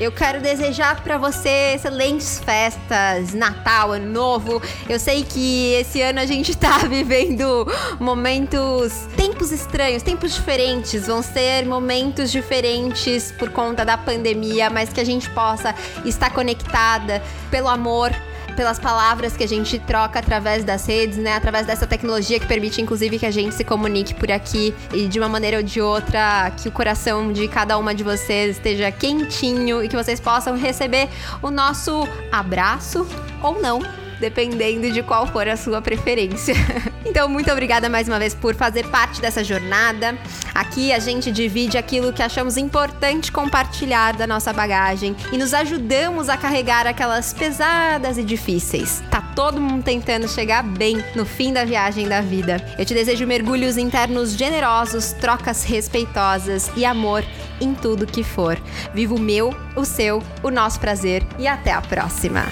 [0.00, 4.62] Eu quero desejar para você excelentes festas, Natal, Ano Novo.
[4.88, 7.66] Eu sei que esse ano a gente tá vivendo
[7.98, 11.08] momentos, tempos estranhos, tempos diferentes.
[11.08, 17.20] Vão ser momentos diferentes por conta da pandemia, mas que a gente possa estar conectada
[17.50, 18.12] pelo amor,
[18.50, 21.34] pelas palavras que a gente troca através das redes, né?
[21.34, 25.18] Através dessa tecnologia que permite, inclusive, que a gente se comunique por aqui e de
[25.18, 29.82] uma maneira ou de outra, que o coração de cada uma de vocês esteja quentinho
[29.82, 31.08] e que vocês possam receber
[31.42, 33.06] o nosso abraço
[33.42, 33.80] ou não
[34.20, 36.54] dependendo de qual for a sua preferência.
[37.04, 40.16] então, muito obrigada mais uma vez por fazer parte dessa jornada.
[40.54, 46.28] Aqui a gente divide aquilo que achamos importante compartilhar da nossa bagagem e nos ajudamos
[46.28, 49.02] a carregar aquelas pesadas e difíceis.
[49.10, 52.64] Tá todo mundo tentando chegar bem no fim da viagem da vida.
[52.78, 57.24] Eu te desejo mergulhos internos generosos, trocas respeitosas e amor
[57.60, 58.58] em tudo que for.
[58.94, 62.44] Viva o meu, o seu, o nosso prazer e até a próxima.